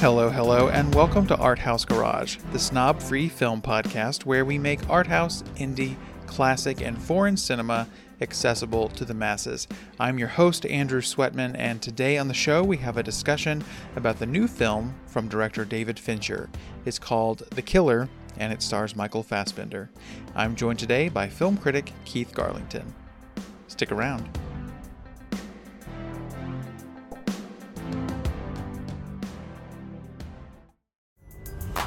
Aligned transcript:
Hello, 0.00 0.28
hello, 0.28 0.68
and 0.68 0.94
welcome 0.94 1.26
to 1.26 1.36
Arthouse 1.36 1.86
Garage, 1.86 2.36
the 2.52 2.58
snob 2.58 3.00
free 3.00 3.30
film 3.30 3.62
podcast 3.62 4.26
where 4.26 4.44
we 4.44 4.58
make 4.58 4.90
art 4.90 5.06
house, 5.06 5.42
indie, 5.56 5.96
classic, 6.26 6.82
and 6.82 6.98
foreign 6.98 7.34
cinema 7.34 7.88
accessible 8.20 8.88
to 8.90 9.06
the 9.06 9.14
masses. 9.14 9.66
I'm 9.98 10.18
your 10.18 10.28
host, 10.28 10.66
Andrew 10.66 11.00
Sweatman, 11.00 11.56
and 11.58 11.80
today 11.80 12.18
on 12.18 12.28
the 12.28 12.34
show 12.34 12.62
we 12.62 12.76
have 12.76 12.98
a 12.98 13.02
discussion 13.02 13.64
about 13.96 14.18
the 14.18 14.26
new 14.26 14.46
film 14.46 14.94
from 15.06 15.28
director 15.28 15.64
David 15.64 15.98
Fincher. 15.98 16.50
It's 16.84 16.98
called 16.98 17.44
The 17.50 17.62
Killer, 17.62 18.10
and 18.36 18.52
it 18.52 18.60
stars 18.60 18.96
Michael 18.96 19.22
Fassbender. 19.22 19.88
I'm 20.34 20.56
joined 20.56 20.78
today 20.78 21.08
by 21.08 21.30
film 21.30 21.56
critic 21.56 21.90
Keith 22.04 22.32
Garlington. 22.34 22.84
Stick 23.66 23.90
around. 23.90 24.28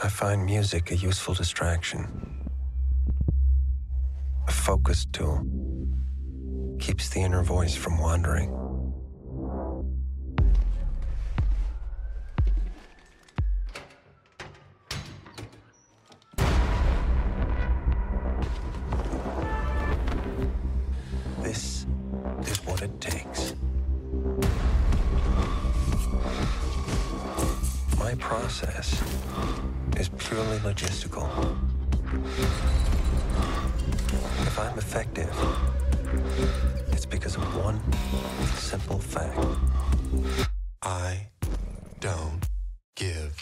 I 0.00 0.08
find 0.08 0.44
music 0.46 0.92
a 0.92 0.96
useful 0.96 1.34
distraction, 1.34 2.48
a 4.46 4.52
focus 4.52 5.06
tool. 5.12 5.44
Keeps 6.78 7.08
the 7.08 7.20
inner 7.20 7.42
voice 7.42 7.74
from 7.74 7.98
wandering. 7.98 8.67
Give 42.98 43.32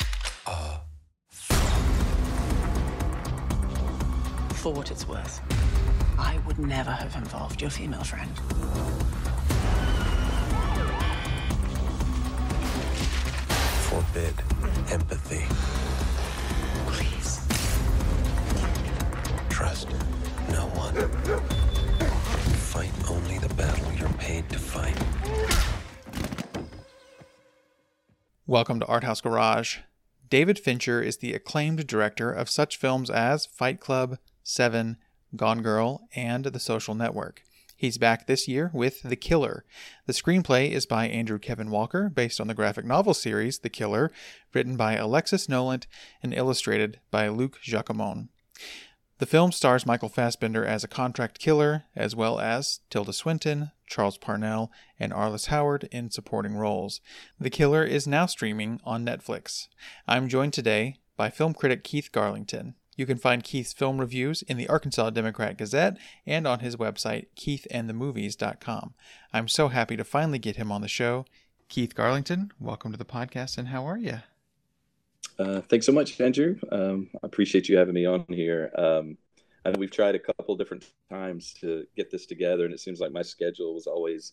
a 0.46 0.80
For 4.54 4.72
what 4.72 4.90
it's 4.90 5.08
worth, 5.08 5.40
I 6.18 6.38
would 6.46 6.58
never 6.58 6.90
have 6.90 7.14
involved 7.16 7.62
your 7.62 7.70
female 7.70 8.04
friend. 8.04 8.30
forbid 13.88 14.34
empathy. 14.90 15.46
Please. 16.92 17.40
Trust 19.48 19.88
no 20.50 20.66
one. 20.74 20.94
Fight 22.72 22.92
only 23.08 23.38
the 23.38 23.54
battle 23.54 23.90
you're 23.94 24.18
paid 24.18 24.48
to 24.50 24.58
fight. 24.58 25.75
Welcome 28.48 28.78
to 28.78 28.86
Arthouse 28.86 29.20
Garage. 29.20 29.78
David 30.30 30.56
Fincher 30.56 31.02
is 31.02 31.16
the 31.16 31.34
acclaimed 31.34 31.84
director 31.88 32.30
of 32.30 32.48
such 32.48 32.76
films 32.76 33.10
as 33.10 33.44
Fight 33.44 33.80
Club, 33.80 34.18
Seven, 34.44 34.98
Gone 35.34 35.62
Girl, 35.62 36.06
and 36.14 36.44
The 36.44 36.60
Social 36.60 36.94
Network. 36.94 37.42
He's 37.74 37.98
back 37.98 38.28
this 38.28 38.46
year 38.46 38.70
with 38.72 39.02
The 39.02 39.16
Killer. 39.16 39.64
The 40.06 40.12
screenplay 40.12 40.70
is 40.70 40.86
by 40.86 41.08
Andrew 41.08 41.40
Kevin 41.40 41.72
Walker, 41.72 42.08
based 42.08 42.40
on 42.40 42.46
the 42.46 42.54
graphic 42.54 42.84
novel 42.84 43.14
series 43.14 43.58
The 43.58 43.68
Killer, 43.68 44.12
written 44.54 44.76
by 44.76 44.94
Alexis 44.94 45.48
Nolent 45.48 45.88
and 46.22 46.32
illustrated 46.32 47.00
by 47.10 47.26
Luc 47.26 47.58
Jacamon. 47.64 48.28
The 49.18 49.24
film 49.24 49.50
stars 49.50 49.86
Michael 49.86 50.10
Fassbender 50.10 50.62
as 50.62 50.84
a 50.84 50.88
contract 50.88 51.38
killer, 51.38 51.84
as 51.96 52.14
well 52.14 52.38
as 52.38 52.80
Tilda 52.90 53.14
Swinton, 53.14 53.70
Charles 53.86 54.18
Parnell, 54.18 54.70
and 55.00 55.10
Arliss 55.10 55.46
Howard 55.46 55.88
in 55.90 56.10
supporting 56.10 56.54
roles. 56.54 57.00
The 57.40 57.48
Killer 57.48 57.82
is 57.82 58.06
now 58.06 58.26
streaming 58.26 58.78
on 58.84 59.06
Netflix. 59.06 59.68
I'm 60.06 60.28
joined 60.28 60.52
today 60.52 60.96
by 61.16 61.30
film 61.30 61.54
critic 61.54 61.82
Keith 61.82 62.10
Garlington. 62.12 62.74
You 62.94 63.06
can 63.06 63.16
find 63.16 63.42
Keith's 63.42 63.72
film 63.72 63.98
reviews 64.02 64.42
in 64.42 64.58
the 64.58 64.68
Arkansas 64.68 65.08
Democrat 65.10 65.56
Gazette 65.56 65.96
and 66.26 66.46
on 66.46 66.60
his 66.60 66.76
website, 66.76 67.28
keithandthemovies.com. 67.38 68.92
I'm 69.32 69.48
so 69.48 69.68
happy 69.68 69.96
to 69.96 70.04
finally 70.04 70.38
get 70.38 70.56
him 70.56 70.70
on 70.70 70.82
the 70.82 70.88
show. 70.88 71.24
Keith 71.70 71.94
Garlington, 71.94 72.50
welcome 72.60 72.92
to 72.92 72.98
the 72.98 73.06
podcast, 73.06 73.56
and 73.56 73.68
how 73.68 73.86
are 73.86 73.98
you? 73.98 74.18
Uh, 75.38 75.60
thanks 75.62 75.86
so 75.86 75.92
much, 75.92 76.18
Andrew. 76.20 76.56
Um, 76.72 77.10
I 77.14 77.26
appreciate 77.26 77.68
you 77.68 77.76
having 77.76 77.94
me 77.94 78.06
on 78.06 78.24
here. 78.28 78.70
Um, 78.76 79.18
I 79.64 79.70
know 79.70 79.78
we've 79.78 79.90
tried 79.90 80.14
a 80.14 80.18
couple 80.18 80.56
different 80.56 80.84
times 81.10 81.54
to 81.60 81.84
get 81.96 82.10
this 82.10 82.24
together, 82.26 82.64
and 82.64 82.72
it 82.72 82.80
seems 82.80 83.00
like 83.00 83.12
my 83.12 83.22
schedule 83.22 83.74
was 83.74 83.86
always 83.86 84.32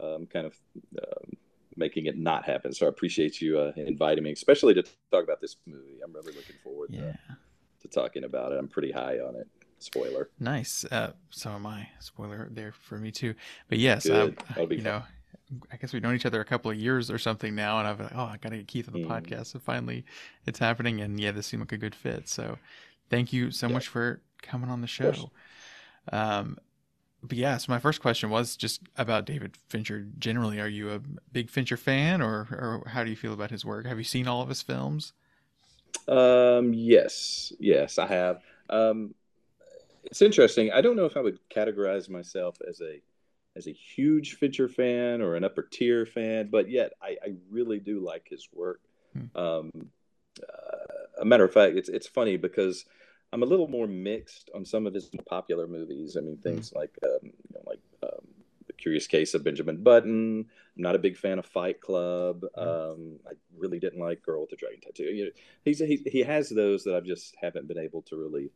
um, 0.00 0.26
kind 0.26 0.46
of 0.46 0.54
um, 1.02 1.32
making 1.76 2.06
it 2.06 2.16
not 2.18 2.44
happen. 2.44 2.72
So 2.72 2.86
I 2.86 2.90
appreciate 2.90 3.40
you 3.40 3.58
uh, 3.58 3.72
inviting 3.76 4.22
me, 4.24 4.32
especially 4.32 4.74
to 4.74 4.82
talk 5.10 5.24
about 5.24 5.40
this 5.40 5.56
movie. 5.66 5.98
I'm 6.04 6.12
really 6.12 6.32
looking 6.32 6.56
forward 6.62 6.90
Yeah. 6.92 7.12
to, 7.12 7.18
to 7.82 7.88
talking 7.88 8.24
about 8.24 8.52
it. 8.52 8.58
I'm 8.58 8.68
pretty 8.68 8.92
high 8.92 9.18
on 9.18 9.36
it. 9.36 9.48
Spoiler. 9.78 10.30
Nice. 10.40 10.84
Uh, 10.90 11.12
so 11.30 11.50
am 11.50 11.66
I. 11.66 11.88
Spoiler 12.00 12.48
there 12.50 12.72
for 12.72 12.98
me 12.98 13.10
too. 13.10 13.34
But 13.68 13.78
yes, 13.78 14.08
I, 14.08 14.24
you 14.24 14.32
fun. 14.32 14.82
know, 14.82 15.02
I 15.72 15.76
guess 15.76 15.92
we've 15.92 16.02
known 16.02 16.14
each 16.14 16.26
other 16.26 16.40
a 16.40 16.44
couple 16.44 16.70
of 16.70 16.76
years 16.76 17.10
or 17.10 17.18
something 17.18 17.54
now, 17.54 17.78
and 17.78 17.86
I've 17.86 17.96
been 17.98 18.06
like, 18.06 18.16
oh, 18.16 18.24
I 18.24 18.36
gotta 18.38 18.56
get 18.58 18.68
Keith 18.68 18.88
on 18.88 18.94
the 18.94 18.98
Mm. 18.98 19.00
podcast. 19.00 19.46
So 19.48 19.58
finally, 19.58 20.04
it's 20.46 20.58
happening, 20.58 21.00
and 21.00 21.20
yeah, 21.20 21.30
this 21.32 21.46
seemed 21.46 21.62
like 21.62 21.72
a 21.72 21.78
good 21.78 21.94
fit. 21.94 22.28
So 22.28 22.58
thank 23.10 23.32
you 23.32 23.50
so 23.50 23.68
Yeah. 23.68 23.78
much 23.78 23.88
for 23.88 24.22
coming 24.42 24.70
on 24.70 24.80
the 24.80 24.86
show. 24.86 25.30
Um, 26.12 26.58
but 27.22 27.38
yeah, 27.38 27.56
so 27.58 27.72
my 27.72 27.78
first 27.80 28.02
question 28.02 28.30
was 28.30 28.56
just 28.56 28.82
about 28.96 29.26
David 29.26 29.56
Fincher. 29.68 30.06
Generally, 30.18 30.60
are 30.60 30.68
you 30.68 30.90
a 30.92 31.00
big 31.32 31.50
Fincher 31.50 31.76
fan, 31.76 32.22
or 32.22 32.48
or 32.52 32.84
how 32.90 33.04
do 33.04 33.10
you 33.10 33.16
feel 33.16 33.32
about 33.34 33.50
his 33.50 33.64
work? 33.64 33.86
Have 33.86 33.98
you 33.98 34.04
seen 34.04 34.28
all 34.28 34.42
of 34.42 34.48
his 34.50 34.62
films? 34.62 35.12
Um, 36.08 36.72
yes, 36.72 37.52
yes, 37.58 37.98
I 37.98 38.06
have. 38.06 38.42
Um, 38.70 39.14
it's 40.04 40.22
interesting. 40.22 40.72
I 40.72 40.80
don't 40.82 40.96
know 40.96 41.06
if 41.06 41.16
I 41.16 41.20
would 41.20 41.38
categorize 41.50 42.10
myself 42.10 42.56
as 42.68 42.80
a 42.80 43.02
as 43.56 43.66
a 43.66 43.72
huge 43.72 44.34
Fincher 44.34 44.68
fan 44.68 45.22
or 45.22 45.34
an 45.34 45.44
upper 45.44 45.62
tier 45.62 46.04
fan, 46.06 46.48
but 46.50 46.70
yet 46.70 46.92
I, 47.02 47.16
I 47.24 47.32
really 47.50 47.80
do 47.80 48.00
like 48.00 48.28
his 48.28 48.48
work. 48.52 48.80
Hmm. 49.12 49.38
Um, 49.38 49.70
uh, 50.42 51.20
a 51.20 51.24
matter 51.24 51.44
of 51.44 51.52
fact, 51.52 51.76
it's 51.76 51.88
it's 51.88 52.06
funny 52.06 52.36
because 52.36 52.84
I'm 53.32 53.42
a 53.42 53.46
little 53.46 53.68
more 53.68 53.86
mixed 53.86 54.50
on 54.54 54.64
some 54.64 54.86
of 54.86 54.94
his 54.94 55.10
popular 55.26 55.66
movies. 55.66 56.16
I 56.16 56.20
mean, 56.20 56.36
things 56.36 56.72
like 56.74 56.96
um, 57.02 57.18
you 57.22 57.54
know, 57.54 57.62
like 57.66 57.80
um, 58.02 58.26
the 58.66 58.74
Curious 58.74 59.06
Case 59.06 59.34
of 59.34 59.42
Benjamin 59.42 59.82
Button. 59.82 60.46
I'm 60.76 60.82
not 60.82 60.94
a 60.94 61.00
big 61.00 61.16
fan 61.16 61.38
of 61.38 61.46
Fight 61.46 61.80
Club. 61.80 62.44
Um, 62.56 63.18
I 63.26 63.32
really 63.56 63.78
didn't 63.78 64.00
like 64.00 64.22
Girl 64.22 64.42
with 64.42 64.50
the 64.50 64.56
Dragon 64.56 64.80
Tattoo. 64.80 65.04
You 65.04 65.24
know, 65.24 65.30
he's 65.64 65.78
he, 65.78 66.02
he 66.06 66.20
has 66.20 66.50
those 66.50 66.84
that 66.84 66.94
I've 66.94 67.06
just 67.06 67.34
haven't 67.40 67.68
been 67.68 67.78
able 67.78 68.02
to 68.02 68.16
really 68.16 68.50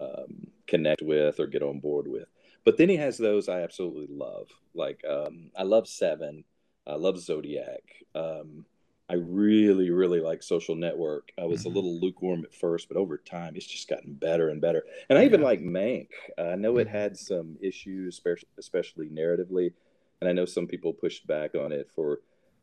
um, 0.00 0.46
connect 0.66 1.02
with 1.02 1.38
or 1.38 1.46
get 1.46 1.62
on 1.62 1.80
board 1.80 2.08
with. 2.08 2.28
But 2.64 2.76
then 2.76 2.88
he 2.88 2.96
has 2.96 3.16
those 3.18 3.48
I 3.48 3.62
absolutely 3.62 4.08
love. 4.14 4.48
Like 4.74 5.02
um, 5.08 5.50
I 5.56 5.62
love 5.62 5.88
Seven. 5.88 6.44
I 6.86 6.94
love 6.94 7.18
Zodiac. 7.18 7.82
Um, 8.14 8.64
I 9.08 9.14
really, 9.14 9.90
really 9.90 10.20
like 10.20 10.42
Social 10.42 10.76
Network. 10.76 11.32
I 11.36 11.44
was 11.44 11.62
Mhm. 11.62 11.66
a 11.66 11.68
little 11.70 12.00
lukewarm 12.00 12.44
at 12.44 12.54
first, 12.54 12.86
but 12.88 12.96
over 12.96 13.18
time, 13.18 13.56
it's 13.56 13.66
just 13.66 13.88
gotten 13.88 14.14
better 14.14 14.50
and 14.50 14.60
better. 14.60 14.84
And 15.08 15.18
I 15.18 15.24
even 15.24 15.42
like 15.42 15.60
Mank. 15.60 16.08
Uh, 16.38 16.42
I 16.42 16.54
know 16.54 16.78
it 16.78 16.86
Mhm. 16.86 16.90
had 16.92 17.16
some 17.16 17.58
issues, 17.60 18.14
especially, 18.14 18.48
especially 18.56 19.08
narratively, 19.08 19.72
and 20.20 20.28
I 20.30 20.32
know 20.32 20.44
some 20.44 20.68
people 20.68 20.92
pushed 20.92 21.26
back 21.26 21.54
on 21.56 21.72
it 21.72 21.90
for 21.90 22.20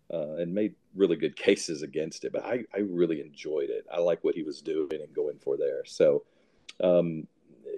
uh, 0.10 0.36
and 0.36 0.54
made 0.56 0.74
really 0.96 1.18
good 1.18 1.36
cases 1.36 1.82
against 1.82 2.24
it. 2.24 2.32
But 2.32 2.46
I, 2.46 2.64
I 2.74 2.78
really 2.80 3.20
enjoyed 3.20 3.70
it. 3.70 3.86
I 3.92 4.00
like 4.00 4.24
what 4.24 4.36
he 4.36 4.44
was 4.44 4.62
doing 4.62 4.88
and 4.94 5.14
going 5.14 5.38
for 5.40 5.58
there. 5.58 5.84
So, 5.84 6.24
um, 6.80 7.28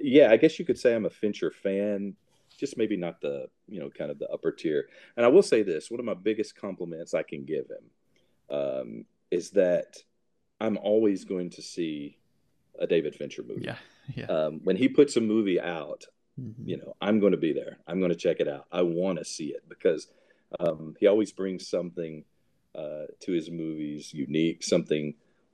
yeah, 0.01 0.31
I 0.31 0.37
guess 0.37 0.59
you 0.59 0.65
could 0.65 0.77
say 0.79 0.95
I'm 0.95 1.05
a 1.05 1.09
Fincher 1.09 1.51
fan. 1.51 2.15
just 2.57 2.75
maybe 2.77 2.97
not 2.97 3.21
the 3.21 3.47
you 3.67 3.79
know 3.79 3.89
kind 3.89 4.11
of 4.11 4.19
the 4.19 4.27
upper 4.29 4.51
tier. 4.51 4.89
And 5.15 5.25
I 5.25 5.29
will 5.29 5.43
say 5.43 5.63
this: 5.63 5.89
one 5.91 5.99
of 5.99 6.05
my 6.05 6.13
biggest 6.13 6.55
compliments 6.55 7.13
I 7.13 7.23
can 7.23 7.45
give 7.45 7.65
him 7.69 8.55
um, 8.57 9.05
is 9.31 9.51
that 9.51 9.97
I'm 10.59 10.77
always 10.77 11.23
going 11.25 11.49
to 11.51 11.61
see 11.61 12.17
a 12.79 12.87
David 12.87 13.15
Fincher 13.15 13.43
movie. 13.43 13.65
Yeah, 13.65 13.77
yeah. 14.15 14.25
Um, 14.25 14.59
when 14.63 14.75
he 14.75 14.87
puts 14.89 15.15
a 15.17 15.21
movie 15.21 15.59
out, 15.59 16.05
Mhm. 16.39 16.67
you 16.67 16.77
know, 16.77 16.95
I'm 17.01 17.19
going 17.19 17.31
to 17.33 17.37
be 17.37 17.53
there. 17.53 17.79
I'm 17.87 17.99
going 17.99 18.11
to 18.11 18.17
check 18.17 18.39
it 18.39 18.47
out. 18.47 18.65
I 18.71 18.81
want 18.81 19.19
to 19.19 19.25
see 19.25 19.47
it 19.47 19.63
because 19.67 20.07
um, 20.59 20.95
he 20.99 21.07
always 21.07 21.31
brings 21.31 21.67
something 21.67 22.23
uh, 22.75 23.05
to 23.21 23.31
his 23.31 23.49
movies 23.51 24.13
unique, 24.13 24.63
something 24.63 25.13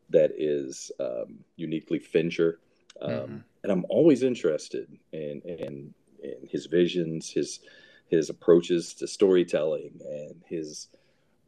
that 0.09 0.31
is 0.37 0.91
um, 0.99 1.39
uniquely 1.55 1.97
Fincher. 1.99 2.59
Um, 3.01 3.11
Mhm. 3.11 3.43
And 3.65 3.71
I'm 3.71 3.85
always 3.89 4.21
interested 4.21 4.87
in, 5.11 5.41
in 5.41 5.91
in 6.21 6.47
his 6.47 6.67
visions, 6.67 7.31
his 7.31 7.61
his 8.07 8.29
approaches 8.29 8.93
to 8.93 9.07
storytelling, 9.07 9.99
and 10.07 10.35
his 10.47 10.89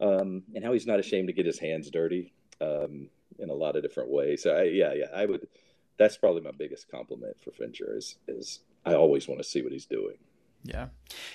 um, 0.00 0.42
and 0.52 0.64
how 0.64 0.72
he's 0.72 0.84
not 0.84 0.98
ashamed 0.98 1.28
to 1.28 1.32
get 1.32 1.46
his 1.46 1.60
hands 1.60 1.88
dirty 1.92 2.32
um, 2.60 3.08
in 3.38 3.50
a 3.50 3.54
lot 3.54 3.76
of 3.76 3.82
different 3.82 4.10
ways. 4.10 4.42
So 4.42 4.50
I, 4.50 4.64
yeah, 4.64 4.94
yeah, 4.94 5.06
I 5.14 5.26
would. 5.26 5.46
That's 5.96 6.16
probably 6.16 6.42
my 6.42 6.50
biggest 6.50 6.90
compliment 6.90 7.36
for 7.40 7.52
Fincher 7.52 7.96
is 7.96 8.16
is 8.26 8.62
I 8.84 8.94
always 8.94 9.28
want 9.28 9.40
to 9.40 9.48
see 9.48 9.62
what 9.62 9.70
he's 9.70 9.86
doing. 9.86 10.16
Yeah. 10.64 10.88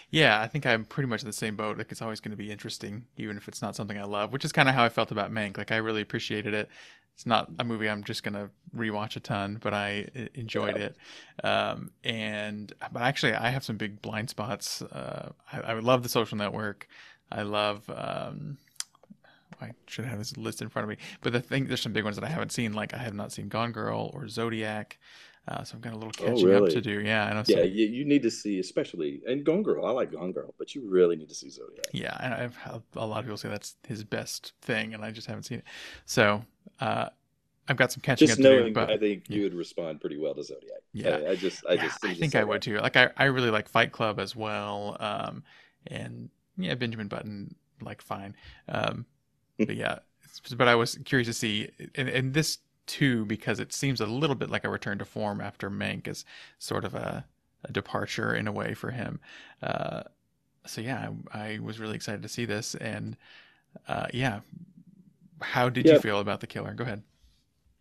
Yeah, 0.10 0.42
I 0.42 0.48
think 0.48 0.66
I'm 0.66 0.84
pretty 0.84 1.08
much 1.08 1.22
in 1.22 1.28
the 1.28 1.34
same 1.34 1.56
boat. 1.56 1.78
Like 1.78 1.94
it's 1.94 2.02
always 2.02 2.20
going 2.20 2.32
to 2.32 2.38
be 2.38 2.52
interesting, 2.52 3.06
even 3.16 3.38
if 3.38 3.48
it's 3.48 3.62
not 3.62 3.74
something 3.74 3.98
I 3.98 4.04
love, 4.04 4.34
which 4.34 4.44
is 4.44 4.52
kind 4.52 4.68
of 4.68 4.76
how 4.76 4.84
I 4.84 4.90
felt 4.90 5.12
about 5.12 5.32
Mank. 5.32 5.58
Like 5.58 5.72
I 5.72 5.78
really 5.78 6.02
appreciated 6.02 6.54
it. 6.54 6.70
It's 7.16 7.26
not 7.26 7.50
a 7.60 7.64
movie 7.64 7.90
I'm 7.90 8.04
just 8.04 8.24
going 8.24 8.34
to 8.34 8.50
rewatch 8.76 9.16
a 9.16 9.20
ton, 9.20 9.60
but 9.62 9.74
I 9.74 10.08
enjoyed 10.34 10.78
Yeah. 10.78 10.84
it. 10.84 10.98
Um, 11.44 11.92
and, 12.04 12.74
but 12.92 13.02
actually, 13.04 13.34
I 13.36 13.50
have 13.50 13.64
some 13.64 13.78
big 13.78 14.02
blind 14.02 14.30
spots. 14.30 14.82
Uh, 14.82 15.32
I, 15.52 15.60
I 15.60 15.74
love 15.74 16.02
The 16.04 16.10
Social 16.10 16.38
Network. 16.38 16.88
I 17.32 17.44
love, 17.44 17.88
um, 17.90 18.58
I 19.62 19.72
should 19.86 20.06
have 20.06 20.18
this 20.18 20.36
list 20.38 20.62
in 20.62 20.70
front 20.70 20.84
of 20.86 20.90
me. 20.90 20.98
But 21.22 21.34
the 21.34 21.42
thing, 21.42 21.68
there's 21.68 21.82
some 21.82 21.94
big 21.94 22.04
ones 22.04 22.16
that 22.18 22.26
I 22.26 22.30
haven't 22.30 22.52
seen. 22.52 22.74
Like 22.74 22.94
I 22.94 22.98
have 22.98 23.14
not 23.14 23.32
seen 23.32 23.48
Gone 23.48 23.72
Girl 23.72 24.10
or 24.14 24.28
Zodiac. 24.28 24.98
Uh, 25.46 25.64
so 25.64 25.76
I've 25.76 25.82
got 25.82 25.94
a 25.94 25.98
little 25.98 26.14
Oh, 26.22 26.26
catching 26.26 26.54
up 26.54 26.70
to 26.70 26.82
do. 26.82 27.02
Yeah, 27.02 27.26
I 27.26 27.34
know. 27.34 27.44
Yeah, 27.48 27.64
you, 27.64 27.86
you 27.86 28.06
need 28.06 28.24
to 28.24 28.32
see, 28.32 28.60
especially 28.60 29.22
and 29.28 29.44
Gone 29.44 29.62
Girl. 29.62 29.86
I 29.86 29.92
like 29.92 30.12
Gone 30.12 30.32
Girl, 30.32 30.54
but 30.58 30.74
you 30.74 30.90
really 30.90 31.18
need 31.18 31.28
to 31.30 31.36
see 31.36 31.50
Zodiac. 31.50 31.86
Yeah, 31.92 32.18
and 32.22 32.34
I've 32.34 32.56
had 32.56 32.82
a 32.96 33.06
lot 33.06 33.20
of 33.20 33.26
people 33.26 33.38
say 33.38 33.50
that's 33.50 33.76
his 33.86 34.04
best 34.06 34.54
thing, 34.62 34.94
and 34.94 35.04
I 35.04 35.12
just 35.12 35.28
haven't 35.28 35.44
seen 35.44 35.58
it. 35.60 35.66
So 36.06 36.46
uh, 36.80 37.10
I've 37.68 37.76
got 37.76 37.92
some 37.92 38.02
catching 38.02 38.28
Just 38.28 38.40
up 38.40 38.44
to 38.44 38.68
do. 38.68 38.74
But 38.74 38.90
I 38.90 38.98
think 38.98 39.30
you 39.30 39.44
would 39.44 39.54
respond 39.54 40.00
pretty 40.00 40.18
well 40.18 40.34
to 40.34 40.44
Zodiac. 40.44 40.82
Yeah. 40.94 41.18
I, 41.18 41.32
I 41.32 41.36
just, 41.36 41.66
I 41.70 41.74
yeah, 41.74 41.84
just, 41.84 42.06
I 42.06 42.14
think 42.14 42.36
I 42.36 42.44
would 42.46 42.62
too. 42.62 42.78
Like 42.78 42.96
I, 42.96 43.10
I 43.18 43.26
really 43.26 43.50
like 43.50 43.68
Fight 43.68 43.92
Club 43.92 44.20
as 44.20 44.36
well, 44.36 44.96
um, 45.02 45.44
and 45.88 46.30
yeah, 46.58 46.76
Benjamin 46.76 47.10
Button 47.10 47.56
like 47.82 48.02
fine, 48.02 48.36
um, 48.70 49.06
but 49.58 49.76
yeah, 49.76 50.00
but 50.58 50.68
I 50.70 50.76
was 50.76 50.98
curious 51.06 51.28
to 51.28 51.34
see, 51.34 51.70
and, 51.96 52.08
and 52.08 52.34
this 52.34 52.60
too 52.88 53.26
because 53.26 53.60
it 53.60 53.74
seems 53.74 54.02
a 54.02 54.06
little 54.06 54.36
bit 54.36 54.50
like 54.50 54.64
a 54.64 54.70
return 54.70 54.98
to 55.00 55.06
form 55.06 55.42
after 55.42 55.70
Mank 55.70 56.08
is 56.08 56.26
sort 56.60 56.86
of 56.86 56.94
a, 56.96 57.26
a 57.64 57.72
departure 57.72 58.34
in 58.36 58.48
a 58.48 58.52
way 58.52 58.74
for 58.74 58.92
him. 58.92 59.20
Uh, 59.62 60.04
so 60.66 60.82
yeah, 60.82 61.10
I, 61.34 61.56
I 61.56 61.60
was 61.60 61.80
really 61.80 61.96
excited 61.96 62.24
to 62.24 62.30
see 62.30 62.46
this, 62.46 62.76
and 62.76 63.18
uh, 63.88 64.08
yeah, 64.14 64.42
how 65.42 65.70
did 65.70 65.90
you 65.90 65.96
feel 65.96 66.20
about 66.20 66.40
the 66.40 66.48
killer? 66.48 66.74
Go 66.74 66.84
ahead. 66.84 67.04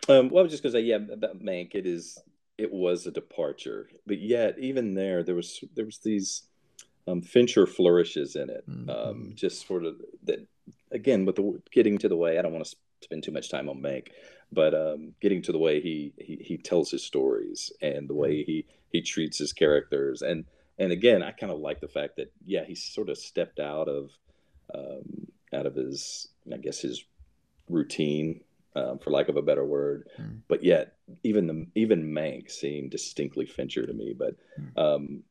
Um, 0.09 0.29
well, 0.31 0.41
I 0.41 0.43
was 0.43 0.51
just 0.51 0.63
gonna 0.63 0.73
say, 0.73 0.81
yeah, 0.81 0.97
about 0.97 1.41
Mank, 1.43 1.75
it 1.75 1.87
is, 1.87 2.23
it 2.59 2.73
was 2.73 3.07
a 3.07 3.11
departure, 3.13 3.89
but 4.07 4.19
yet 4.21 4.59
even 4.59 4.95
there, 4.95 5.23
there 5.23 5.35
was 5.35 5.63
there 5.75 5.85
was 5.85 5.99
these 5.99 6.43
um, 7.09 7.23
Fincher 7.23 7.67
flourishes 7.67 8.37
in 8.37 8.51
it, 8.51 8.67
um, 8.89 9.33
Mhm. 9.33 9.37
just 9.37 9.67
sort 9.67 9.85
of 9.85 9.97
that. 10.25 10.47
Again, 10.93 11.25
with 11.27 11.37
the 11.37 11.61
getting 11.73 11.99
to 11.99 12.09
the 12.09 12.17
way, 12.17 12.39
I 12.39 12.43
don't 12.43 12.53
want 12.53 12.65
to 12.67 12.77
spend 13.03 13.25
too 13.25 13.33
much 13.33 13.51
time 13.51 13.69
on 13.69 13.83
Mank, 13.83 14.09
but 14.53 14.75
um, 14.75 15.15
getting 15.21 15.43
to 15.43 15.53
the 15.53 15.59
way 15.59 15.81
he, 15.81 16.13
he 16.19 16.37
he 16.37 16.57
tells 16.59 16.91
his 16.91 17.03
stories 17.03 17.73
and 17.81 18.09
the 18.09 18.15
way 18.15 18.43
he 18.43 18.67
he 18.91 19.01
treats 19.03 19.39
his 19.39 19.53
characters, 19.53 20.23
and 20.23 20.45
and 20.79 20.93
again, 20.93 21.23
I 21.23 21.33
kind 21.33 21.53
of 21.53 21.59
like 21.61 21.81
the 21.81 21.89
fact 21.89 22.17
that 22.17 22.33
yeah, 22.45 22.65
he 22.65 22.75
sort 22.75 23.09
of 23.09 23.19
stepped 23.19 23.59
out 23.59 23.89
of 23.89 24.11
um, 24.75 25.29
out 25.53 25.67
of 25.67 25.75
his, 25.75 26.29
I 26.53 26.57
guess 26.57 26.81
his 26.81 27.05
routine, 27.69 28.41
um, 28.75 28.99
for 28.99 29.11
lack 29.11 29.29
of 29.29 29.37
a 29.37 29.43
better 29.43 29.65
word. 29.65 30.09
Mm. 30.21 30.41
But 30.49 30.65
yet, 30.65 30.95
even 31.23 31.47
the 31.47 31.67
even 31.75 32.13
Mank 32.13 32.51
seemed 32.51 32.91
distinctly 32.91 33.47
Fincher 33.47 33.87
to 33.87 33.93
me. 33.93 34.15
But 34.19 34.37
um, 34.77 35.23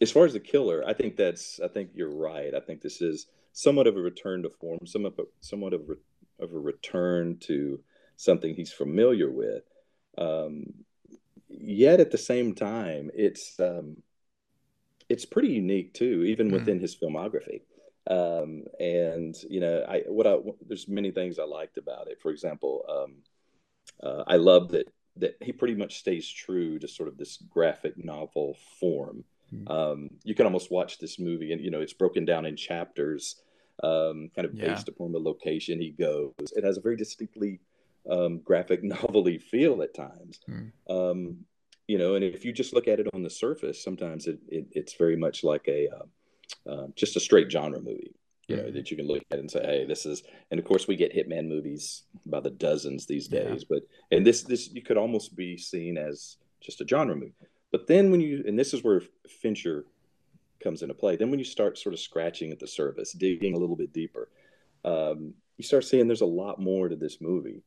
as 0.00 0.10
far 0.10 0.24
as 0.24 0.32
the 0.32 0.40
killer, 0.40 0.84
I 0.86 0.94
think 0.94 1.16
that's 1.16 1.60
I 1.60 1.68
think 1.68 1.90
you're 1.94 2.14
right. 2.14 2.54
I 2.54 2.60
think 2.60 2.80
this 2.80 3.00
is 3.00 3.26
somewhat 3.52 3.86
of 3.86 3.96
a 3.96 4.00
return 4.00 4.42
to 4.42 4.50
form, 4.50 4.80
somewhat 4.84 5.14
of 5.14 5.20
a, 5.20 5.28
somewhat 5.40 5.72
of, 5.72 5.82
a, 5.88 6.44
of 6.44 6.52
a 6.52 6.58
return 6.58 7.38
to 7.40 7.80
something 8.18 8.54
he's 8.54 8.72
familiar 8.72 9.30
with. 9.30 9.64
Um, 10.18 10.66
yet 11.48 12.00
at 12.00 12.10
the 12.10 12.18
same 12.18 12.54
time, 12.54 13.10
it's 13.14 13.58
um, 13.60 14.02
it's 15.08 15.24
pretty 15.24 15.48
unique 15.48 15.94
too, 15.94 16.24
even 16.24 16.50
Mhm. 16.50 16.52
within 16.52 16.80
his 16.80 16.96
filmography. 16.96 17.62
Um, 18.10 18.64
and 18.80 19.34
you 19.48 19.60
know, 19.60 19.84
I 19.88 20.00
what 20.08 20.26
I 20.26 20.36
there's 20.66 20.88
many 20.88 21.10
things 21.10 21.38
I 21.38 21.44
liked 21.44 21.78
about 21.78 22.08
it. 22.08 22.20
For 22.20 22.30
example, 22.30 22.84
um, 22.88 23.22
uh, 24.02 24.24
I 24.26 24.36
love 24.36 24.70
that 24.72 24.88
that 25.16 25.36
he 25.42 25.52
pretty 25.52 25.74
much 25.74 25.98
stays 25.98 26.28
true 26.28 26.78
to 26.78 26.88
sort 26.88 27.08
of 27.08 27.18
this 27.18 27.38
graphic 27.50 28.02
novel 28.02 28.56
form. 28.80 29.24
Mhm. 29.52 29.66
Um, 29.66 30.10
you 30.24 30.34
can 30.34 30.46
almost 30.46 30.70
watch 30.70 30.98
this 30.98 31.18
movie, 31.18 31.52
and 31.52 31.62
you 31.62 31.70
know, 31.70 31.80
it's 31.80 31.92
broken 31.92 32.24
down 32.24 32.46
in 32.46 32.56
chapters, 32.56 33.42
um, 33.82 34.30
kind 34.34 34.46
of 34.46 34.52
Yeah. 34.52 34.64
based 34.66 34.88
upon 34.88 35.12
the 35.12 35.20
location 35.20 35.80
he 35.80 35.90
goes. 35.90 36.34
It 36.56 36.64
has 36.64 36.78
a 36.78 36.80
very 36.80 36.96
distinctly 36.96 37.60
um, 38.08 38.38
graphic 38.40 38.82
novelty 38.84 39.38
feel 39.38 39.82
at 39.82 39.94
times. 39.94 40.40
Mm. 40.48 40.70
Um, 40.88 41.36
you 41.86 41.96
know, 41.96 42.14
and 42.16 42.24
if 42.24 42.44
you 42.44 42.52
just 42.52 42.74
look 42.74 42.86
at 42.86 43.00
it 43.00 43.08
on 43.14 43.22
the 43.22 43.30
surface, 43.30 43.82
sometimes 43.82 44.26
it, 44.26 44.38
it 44.48 44.66
it's 44.72 44.94
very 44.94 45.16
much 45.16 45.42
like 45.42 45.66
a 45.68 45.88
uh, 45.88 46.70
uh, 46.70 46.86
just 46.94 47.16
a 47.16 47.20
straight 47.20 47.50
genre 47.50 47.80
movie. 47.80 48.14
You 48.46 48.56
know, 48.56 48.70
that 48.70 48.90
you 48.90 48.96
can 48.96 49.06
look 49.06 49.22
at 49.30 49.38
and 49.38 49.50
say, 49.50 49.60
"Hey, 49.62 49.84
this 49.84 50.06
is." 50.06 50.22
And 50.50 50.58
of 50.58 50.64
course, 50.64 50.88
we 50.88 50.96
get 50.96 51.14
Hitman 51.14 51.48
movies 51.48 52.04
by 52.24 52.40
the 52.40 52.50
dozens 52.50 53.04
these 53.04 53.30
Yeah. 53.30 53.42
days. 53.44 53.64
But 53.64 53.82
and 54.10 54.26
this 54.26 54.42
this 54.42 54.72
you 54.72 54.80
could 54.80 54.96
almost 54.96 55.36
be 55.36 55.58
seen 55.58 55.98
as 55.98 56.38
just 56.60 56.80
a 56.80 56.88
genre 56.88 57.14
movie. 57.14 57.34
But 57.72 57.86
then 57.86 58.10
when 58.10 58.22
you 58.22 58.44
and 58.46 58.58
this 58.58 58.72
is 58.72 58.82
where 58.82 59.02
Fincher 59.28 59.84
comes 60.62 60.82
into 60.82 60.94
play. 60.94 61.16
Then 61.16 61.30
when 61.30 61.38
you 61.38 61.44
start 61.44 61.78
sort 61.78 61.92
of 61.92 62.00
scratching 62.00 62.50
at 62.50 62.58
the 62.58 62.66
surface, 62.66 63.12
digging 63.12 63.54
a 63.54 63.58
little 63.58 63.76
bit 63.76 63.92
deeper, 63.92 64.28
um, 64.84 65.34
you 65.56 65.64
start 65.64 65.84
seeing 65.84 66.08
there's 66.08 66.20
a 66.20 66.26
lot 66.26 66.60
more 66.60 66.88
to 66.88 66.96
this 66.96 67.20
movie 67.20 67.62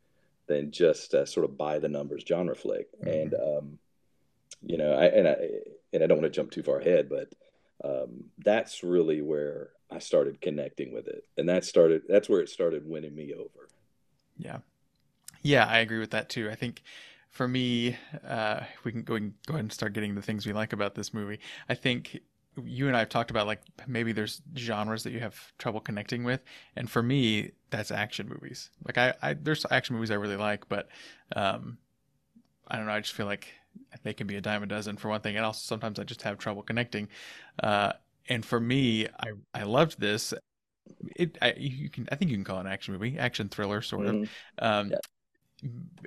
than 0.51 0.71
just 0.71 1.13
a 1.13 1.25
sort 1.25 1.45
of 1.45 1.57
by 1.57 1.79
the 1.79 1.87
numbers 1.87 2.23
genre 2.27 2.55
flick. 2.55 2.87
And 3.05 3.33
um, 3.33 3.79
you 4.61 4.77
know, 4.77 4.93
I 4.93 5.05
and 5.05 5.27
I 5.27 5.35
and 5.93 6.03
I 6.03 6.07
don't 6.07 6.21
want 6.21 6.31
to 6.31 6.37
jump 6.37 6.51
too 6.51 6.63
far 6.63 6.79
ahead, 6.79 7.09
but 7.09 7.33
um, 7.83 8.25
that's 8.39 8.83
really 8.83 9.21
where 9.21 9.69
I 9.89 9.99
started 9.99 10.41
connecting 10.41 10.93
with 10.93 11.07
it, 11.07 11.23
and 11.37 11.47
that 11.49 11.63
started 11.63 12.03
that's 12.07 12.27
where 12.29 12.41
it 12.41 12.49
started 12.49 12.87
winning 12.87 13.15
me 13.15 13.33
over. 13.33 13.69
Yeah. 14.37 14.59
Yeah, 15.41 15.65
I 15.65 15.79
agree 15.79 15.99
with 15.99 16.11
that 16.11 16.29
too. 16.29 16.49
I 16.51 16.55
think 16.55 16.83
for 17.29 17.47
me, 17.47 17.97
uh, 18.27 18.61
we 18.83 18.91
can 18.91 19.03
go, 19.03 19.15
can 19.15 19.33
go 19.47 19.53
ahead 19.53 19.65
and 19.65 19.73
start 19.73 19.93
getting 19.93 20.13
the 20.13 20.21
things 20.21 20.45
we 20.45 20.53
like 20.53 20.73
about 20.73 20.95
this 20.95 21.13
movie. 21.13 21.39
I 21.67 21.75
think 21.75 22.19
you 22.65 22.87
and 22.87 22.95
I 22.95 22.99
have 22.99 23.09
talked 23.09 23.31
about 23.31 23.47
like 23.47 23.61
maybe 23.87 24.11
there's 24.11 24.41
genres 24.57 25.03
that 25.03 25.11
you 25.11 25.19
have 25.19 25.35
trouble 25.57 25.79
connecting 25.79 26.23
with, 26.23 26.41
and 26.75 26.89
for 26.89 27.01
me, 27.03 27.51
that's 27.69 27.91
action 27.91 28.27
movies. 28.29 28.69
Like 28.85 28.97
I, 28.97 29.13
I 29.21 29.33
there's 29.33 29.65
action 29.71 29.95
movies 29.95 30.11
I 30.11 30.15
really 30.15 30.35
like, 30.35 30.67
but 30.69 30.89
um, 31.35 31.77
I 32.67 32.77
don't 32.77 32.85
know. 32.85 32.93
I 32.93 32.99
just 33.01 33.13
feel 33.13 33.25
like 33.25 33.53
they 34.03 34.13
can 34.13 34.27
be 34.27 34.35
a 34.37 34.41
dime 34.41 34.63
a 34.63 34.67
dozen 34.67 34.97
for 34.97 35.09
one 35.09 35.21
thing, 35.21 35.37
and 35.37 35.45
also 35.45 35.59
sometimes 35.61 35.99
I 35.99 36.03
just 36.03 36.23
have 36.23 36.37
trouble 36.37 36.63
connecting. 36.63 37.07
Uh, 37.61 37.93
and 38.29 38.45
for 38.45 38.59
me, 38.59 39.07
I 39.19 39.33
I 39.53 39.63
loved 39.63 39.99
this. 39.99 40.33
It 41.15 41.37
I, 41.41 41.53
you 41.57 41.89
can 41.89 42.07
I 42.11 42.15
think 42.15 42.31
you 42.31 42.37
can 42.37 42.45
call 42.45 42.57
it 42.57 42.61
an 42.61 42.67
action 42.67 42.93
movie, 42.93 43.17
action 43.19 43.49
thriller 43.49 43.81
sort 43.81 44.07
of. 44.07 44.17
Mhm. 44.17 44.25
Um, 44.59 44.89
Yeah. 44.91 44.99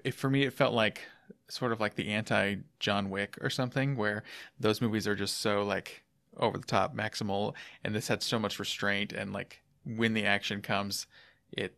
it, 0.04 0.14
for 0.14 0.30
me, 0.30 0.44
it 0.44 0.52
felt 0.52 0.74
like 0.74 1.02
sort 1.48 1.72
of 1.72 1.80
like 1.80 1.94
the 1.94 2.08
anti 2.10 2.56
John 2.80 3.10
Wick 3.10 3.38
or 3.40 3.50
something, 3.50 3.96
where 3.96 4.24
those 4.60 4.80
movies 4.80 5.06
are 5.06 5.16
just 5.16 5.38
so 5.40 5.64
like 5.64 6.03
over 6.38 6.58
the 6.58 6.66
top, 6.66 6.94
maximal, 6.94 7.54
and 7.82 7.94
this 7.94 8.08
had 8.08 8.22
so 8.22 8.38
much 8.38 8.58
restraint, 8.58 9.12
and 9.12 9.32
like 9.32 9.62
when 9.84 10.14
the 10.14 10.26
action 10.26 10.62
comes, 10.62 11.06
it 11.52 11.76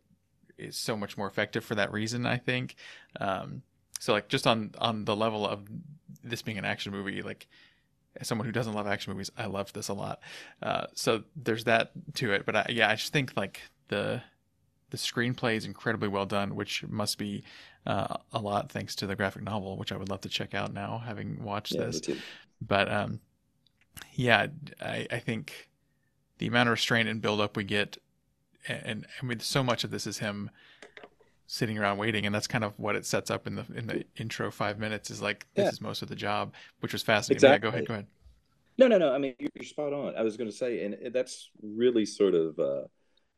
is 0.57 0.75
so 0.75 0.97
much 0.97 1.17
more 1.17 1.27
effective 1.27 1.63
for 1.63 1.75
that 1.75 1.91
reason. 1.91 2.25
I 2.25 2.37
think. 2.37 2.75
Um, 3.19 3.61
so 3.99 4.13
like 4.13 4.27
just 4.27 4.47
on 4.47 4.71
on 4.77 5.05
the 5.05 5.15
level 5.15 5.47
of 5.47 5.67
this 6.23 6.41
being 6.41 6.57
an 6.57 6.65
action 6.65 6.91
movie, 6.91 7.21
like 7.21 7.47
as 8.19 8.27
someone 8.27 8.45
who 8.45 8.51
doesn't 8.51 8.73
love 8.73 8.87
action 8.87 9.13
movies, 9.13 9.31
I 9.37 9.45
loved 9.45 9.73
this 9.75 9.89
a 9.89 9.93
lot. 9.93 10.19
Uh, 10.61 10.87
so 10.93 11.23
there's 11.35 11.65
that 11.65 11.91
to 12.15 12.33
it. 12.33 12.45
But 12.45 12.55
I, 12.55 12.65
yeah, 12.69 12.89
I 12.89 12.95
just 12.95 13.13
think 13.13 13.33
like 13.35 13.61
the 13.89 14.21
the 14.89 14.97
screenplay 14.97 15.55
is 15.55 15.65
incredibly 15.65 16.07
well 16.07 16.25
done, 16.25 16.55
which 16.55 16.83
must 16.87 17.17
be 17.17 17.43
uh, 17.85 18.17
a 18.31 18.39
lot 18.39 18.71
thanks 18.71 18.95
to 18.95 19.07
the 19.07 19.15
graphic 19.15 19.43
novel, 19.43 19.77
which 19.77 19.91
I 19.91 19.97
would 19.97 20.09
love 20.09 20.21
to 20.21 20.29
check 20.29 20.53
out 20.53 20.73
now, 20.73 21.01
having 21.05 21.43
watched 21.43 21.73
Yeah, 21.73 21.85
this. 21.85 22.01
But 22.61 22.91
um, 22.91 23.19
Yeah, 24.15 24.47
I, 24.81 25.07
I 25.11 25.19
think 25.19 25.69
the 26.39 26.47
amount 26.47 26.69
of 26.69 26.71
restraint 26.73 27.09
and 27.09 27.21
buildup 27.21 27.55
we 27.57 27.63
get, 27.63 27.97
and, 28.67 28.81
and 28.85 29.07
I 29.21 29.25
mean, 29.25 29.39
so 29.39 29.63
much 29.63 29.83
of 29.83 29.91
this 29.91 30.07
is 30.07 30.19
him 30.19 30.49
sitting 31.47 31.77
around 31.77 31.97
waiting, 31.97 32.25
and 32.25 32.35
that's 32.35 32.47
kind 32.47 32.63
of 32.63 32.73
what 32.77 32.95
it 32.95 33.05
sets 33.05 33.31
up 33.31 33.47
in 33.47 33.55
the 33.55 33.65
in 33.75 33.87
the 33.87 34.05
intro 34.17 34.51
five 34.51 34.79
minutes. 34.79 35.09
Is 35.09 35.21
like 35.21 35.47
this 35.55 35.65
Yeah. 35.65 35.69
is 35.71 35.81
most 35.81 36.01
of 36.01 36.09
the 36.09 36.15
job, 36.15 36.53
which 36.81 36.93
was 36.93 37.03
fascinating. 37.03 37.49
Yeah, 37.49 37.57
go 37.57 37.69
ahead, 37.69 37.87
go 37.87 37.93
ahead. 37.95 38.07
No, 38.77 38.87
no, 38.87 38.97
no. 38.97 39.13
I 39.13 39.17
mean, 39.17 39.33
you're 39.39 39.63
spot 39.63 39.93
on. 39.93 40.15
I 40.15 40.21
was 40.21 40.37
going 40.37 40.49
to 40.49 40.55
say, 40.55 40.83
and 40.85 41.13
that's 41.13 41.49
really 41.61 42.05
sort 42.05 42.35
of 42.35 42.59
uh, 42.59 42.83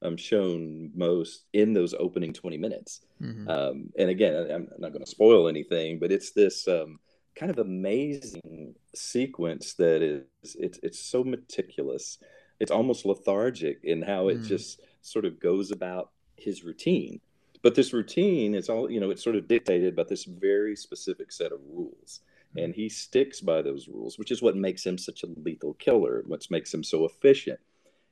um, 0.02 0.18
shown 0.18 0.92
most 0.96 1.46
in 1.54 1.74
those 1.74 1.94
opening 1.94 2.34
20 2.34 2.58
minutes. 2.58 3.02
Mhm. 3.22 3.50
Um, 3.50 3.90
and 3.98 4.10
again, 4.10 4.36
I'm 4.52 4.68
not 4.80 4.92
going 4.92 5.04
to 5.06 5.10
spoil 5.10 5.48
anything, 5.48 6.00
but 6.00 6.12
it's 6.12 6.32
this 6.32 6.68
um, 6.68 7.00
kind 7.36 7.52
of 7.52 7.60
amazing 7.60 8.76
sequence 8.96 9.74
that 9.76 10.02
is 10.02 10.56
it's 10.56 10.80
it's 10.84 11.00
so 11.00 11.24
meticulous. 11.24 12.18
It's 12.60 12.72
almost 12.72 13.06
lethargic 13.06 13.80
in 13.84 14.02
how 14.02 14.28
it 14.28 14.40
Mm. 14.40 14.46
just 14.46 14.82
sort 15.02 15.26
of 15.26 15.40
goes 15.40 15.72
about 15.72 16.12
his 16.36 16.64
routine. 16.64 17.22
But 17.62 17.76
this 17.76 17.94
routine 17.94 18.56
is 18.56 18.70
all 18.70 18.90
you 18.92 19.00
know. 19.00 19.10
It's 19.12 19.24
sort 19.24 19.36
of 19.36 19.48
dictated 19.48 19.96
by 19.96 20.04
this 20.04 20.26
very 20.26 20.76
specific 20.76 21.32
set 21.32 21.52
of 21.52 21.60
rules, 21.70 22.22
and 22.58 22.74
he 22.74 22.90
sticks 22.90 23.42
by 23.42 23.62
those 23.62 23.88
rules, 23.88 24.18
which 24.18 24.32
is 24.32 24.42
what 24.42 24.56
makes 24.56 24.86
him 24.86 24.98
such 24.98 25.24
a 25.24 25.28
lethal 25.44 25.74
killer. 25.76 26.24
What 26.28 26.50
makes 26.52 26.74
him 26.74 26.84
so 26.84 27.06
efficient. 27.06 27.60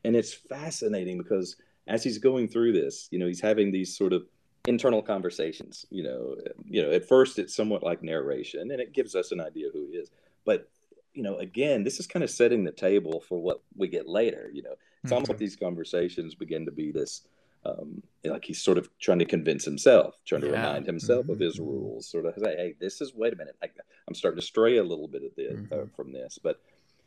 And 0.04 0.16
it's 0.16 0.34
fascinating 0.34 1.18
because 1.18 1.56
as 1.88 2.04
he's 2.04 2.18
going 2.18 2.48
through 2.50 2.74
this, 2.74 3.08
you 3.12 3.20
know, 3.20 3.28
he's 3.28 3.42
having 3.42 3.72
these 3.72 3.98
sort 3.98 4.14
of 4.14 4.26
internal 4.68 5.02
conversations. 5.02 5.86
You 5.90 6.04
know, 6.04 6.36
you 6.66 6.84
know, 6.84 6.92
at 6.92 7.08
first 7.08 7.40
it's 7.40 7.56
somewhat 7.56 7.82
like 7.84 8.04
narration, 8.04 8.70
and 8.72 8.80
it 8.80 8.94
gives 8.94 9.16
us 9.16 9.32
an 9.32 9.42
idea 9.42 9.70
who 9.74 9.88
he 9.90 9.98
is. 9.98 10.12
But 10.46 10.70
you 11.14 11.24
know, 11.24 11.38
again, 11.38 11.84
this 11.84 12.00
is 12.00 12.06
kind 12.06 12.24
of 12.24 12.30
setting 12.30 12.64
the 12.64 12.72
table 12.72 13.24
for 13.28 13.40
what 13.40 13.64
we 13.76 13.88
get 13.88 14.08
later. 14.08 14.52
You 14.54 14.62
know, 14.62 14.76
it's 15.04 15.12
almost 15.12 15.30
like 15.30 15.40
these 15.40 15.56
conversations 15.56 16.36
begin 16.36 16.66
to 16.66 16.72
be 16.72 16.92
this, 16.92 17.28
um, 17.66 18.04
like 18.24 18.46
he's 18.46 18.62
sort 18.62 18.78
of 18.78 18.88
trying 19.00 19.18
to 19.20 19.26
convince 19.26 19.66
himself, 19.66 20.16
trying 20.26 20.42
to 20.42 20.48
Yeah. 20.48 20.54
remind 20.58 20.86
himself 20.86 21.28
of 21.30 21.40
his 21.40 21.58
Mhm. 21.58 21.66
rules, 21.66 22.08
sort 22.08 22.26
of 22.28 22.36
say, 22.38 22.56
hey, 22.56 22.76
this 22.80 23.02
is. 23.02 23.16
Wait 23.16 23.34
a 23.34 23.36
minute, 23.36 23.56
I, 23.64 23.70
I'm 24.08 24.14
starting 24.14 24.40
to 24.40 24.46
stray 24.46 24.78
a 24.78 24.84
little 24.84 25.08
bit 25.08 25.24
of 25.24 25.34
this, 25.36 25.60
uh, 25.72 25.76
Mhm. 25.76 25.96
from 25.96 26.12
this, 26.12 26.38
but 26.38 26.62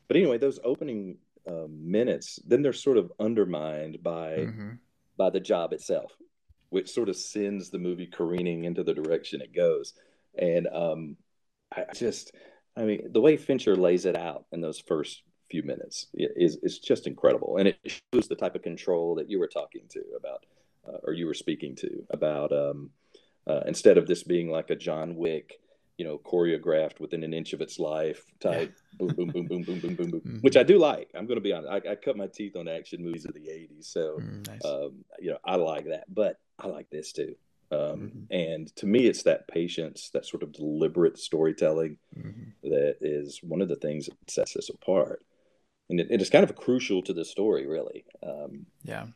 but 0.09 0.17
anyway, 0.17 0.39
those 0.39 0.59
opening 0.65 1.19
um, 1.47 1.91
minutes, 1.91 2.39
then 2.47 2.63
they're 2.63 2.73
sort 2.73 2.99
of 2.99 3.13
undermined 3.21 4.03
by 4.03 4.47
Mhm. 4.49 4.79
by 5.17 5.31
the 5.31 5.41
job 5.41 5.73
itself, 5.73 6.13
which 6.71 6.91
sort 6.91 7.09
of 7.09 7.17
sends 7.17 7.71
the 7.71 7.79
movie 7.79 8.07
careening 8.07 8.65
into 8.65 8.83
the 8.83 8.95
direction 8.95 9.41
it 9.41 9.55
goes. 9.55 9.93
And 10.37 10.67
um, 10.73 11.17
I 11.71 11.85
just, 11.95 12.33
I 12.77 12.83
mean, 12.83 13.13
the 13.13 13.21
way 13.21 13.37
Fincher 13.37 13.77
lays 13.77 14.07
it 14.07 14.17
out 14.17 14.47
in 14.53 14.61
those 14.61 14.81
first 14.81 15.23
few 15.51 15.63
minutes 15.65 16.07
is 16.15 16.57
is 16.63 16.79
just 16.79 17.07
incredible, 17.07 17.57
and 17.57 17.69
it 17.69 17.79
shows 17.85 18.29
the 18.29 18.37
type 18.37 18.55
of 18.55 18.63
control 18.63 19.17
that 19.17 19.29
you 19.29 19.39
were 19.39 19.49
talking 19.49 19.83
to 19.91 20.03
about, 20.17 20.47
uh, 20.89 20.99
or 21.03 21.13
you 21.13 21.27
were 21.27 21.35
speaking 21.35 21.77
to 21.77 22.07
about. 22.11 22.53
Um, 22.53 22.91
uh, 23.47 23.61
instead 23.67 23.99
of 23.99 24.07
this 24.07 24.23
being 24.23 24.51
like 24.51 24.71
a 24.71 24.77
John 24.77 25.17
Wick, 25.17 25.60
you 26.01 26.07
know, 26.07 26.17
choreographed 26.17 26.99
within 26.99 27.23
an 27.23 27.35
inch 27.35 27.53
of 27.53 27.61
its 27.61 27.79
life 27.79 28.25
type, 28.41 28.75
boom, 28.95 29.13
boom, 29.17 29.31
boom, 29.33 29.47
boom, 29.49 29.65
boom, 29.65 29.81
boom, 29.81 29.95
boom, 29.97 30.11
boom, 30.13 30.23
Mhm. 30.25 30.41
which 30.47 30.57
I 30.57 30.63
do 30.63 30.79
like. 30.79 31.11
I'm 31.15 31.27
going 31.27 31.37
to 31.37 31.43
be 31.43 31.53
honest. 31.53 31.71
I, 31.71 31.91
I 31.93 31.95
cut 31.95 32.17
my 32.17 32.27
teeth 32.27 32.57
on 32.57 32.69
action 32.69 33.05
movies 33.05 33.27
of 33.27 33.35
the 33.35 33.49
'80s, 33.51 33.85
so 33.93 34.23
Mm, 34.23 34.47
nice. 34.47 34.65
um, 34.65 35.05
you 35.19 35.31
know, 35.31 35.37
I 35.45 35.57
like 35.57 35.85
that, 35.89 36.05
but 36.09 36.39
I 36.59 36.69
like 36.69 36.89
this 36.89 37.13
too. 37.13 37.35
Um, 37.71 38.01
Mhm. 38.01 38.27
And 38.31 38.77
to 38.77 38.87
me, 38.87 39.01
it's 39.11 39.25
that 39.25 39.47
patience, 39.47 40.09
that 40.15 40.25
sort 40.25 40.43
of 40.43 40.53
deliberate 40.53 41.19
storytelling 41.19 41.99
Mhm. 42.17 42.53
that 42.63 42.97
is 43.03 43.41
one 43.43 43.61
of 43.61 43.69
the 43.69 43.77
things 43.77 44.07
that 44.07 44.31
sets 44.31 44.57
us 44.57 44.71
apart. 44.71 45.23
And 45.91 46.01
it, 46.01 46.07
it 46.11 46.23
is 46.23 46.31
kind 46.31 46.45
of 46.49 46.57
crucial 46.57 47.03
to 47.03 47.13
the 47.13 47.27
story, 47.27 47.67
really. 47.67 48.07
Um, 48.23 48.65
Yeah. 48.85 49.09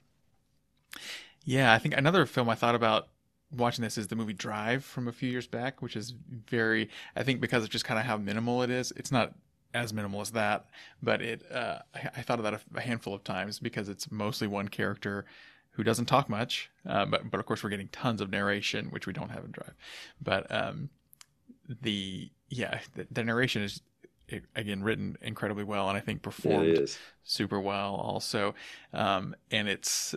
Yeah, 1.46 1.72
I 1.72 1.78
think 1.78 1.96
another 1.96 2.26
film 2.26 2.50
I 2.50 2.54
thought 2.54 2.74
about 2.74 3.08
watching 3.56 3.82
this 3.82 3.98
is 3.98 4.08
the 4.08 4.16
movie 4.16 4.32
Drive 4.32 4.84
from 4.84 5.08
a 5.08 5.12
few 5.12 5.30
years 5.30 5.46
back, 5.46 5.82
which 5.82 5.96
is 5.96 6.14
very, 6.48 6.88
I 7.16 7.22
think 7.22 7.40
because 7.40 7.64
of 7.64 7.70
just 7.70 7.84
kind 7.84 7.98
of 7.98 8.06
how 8.06 8.16
minimal 8.16 8.62
it 8.62 8.70
is. 8.70 8.92
It's 8.96 9.12
not 9.12 9.34
as 9.72 9.92
minimal 9.92 10.20
as 10.20 10.30
that, 10.30 10.66
but 11.02 11.20
it, 11.20 11.50
uh, 11.50 11.78
I, 11.94 12.10
I 12.16 12.22
thought 12.22 12.38
of 12.38 12.44
that 12.44 12.54
a, 12.54 12.60
a 12.76 12.80
handful 12.80 13.14
of 13.14 13.24
times 13.24 13.58
because 13.58 13.88
it's 13.88 14.10
mostly 14.10 14.46
one 14.46 14.68
character 14.68 15.24
who 15.72 15.82
doesn't 15.82 16.06
talk 16.06 16.28
much, 16.28 16.70
uh, 16.88 17.04
but 17.04 17.30
but 17.30 17.40
of 17.40 17.46
course 17.46 17.64
we're 17.64 17.70
getting 17.70 17.88
tons 17.88 18.20
of 18.20 18.30
narration, 18.30 18.86
which 18.86 19.06
we 19.06 19.12
don't 19.12 19.30
have 19.30 19.44
in 19.44 19.50
Drive. 19.50 19.74
But 20.22 20.46
um, 20.54 20.90
the 21.82 22.30
yeah, 22.48 22.80
the, 22.94 23.06
the 23.10 23.24
narration 23.24 23.62
is 23.62 23.80
again 24.54 24.82
written 24.82 25.16
incredibly 25.20 25.64
well, 25.64 25.88
and 25.88 25.98
I 25.98 26.00
think 26.00 26.22
performed 26.22 26.78
super 27.24 27.58
well 27.60 27.94
also 27.94 28.54
um 28.92 29.34
and 29.50 29.68
it's 29.68 30.14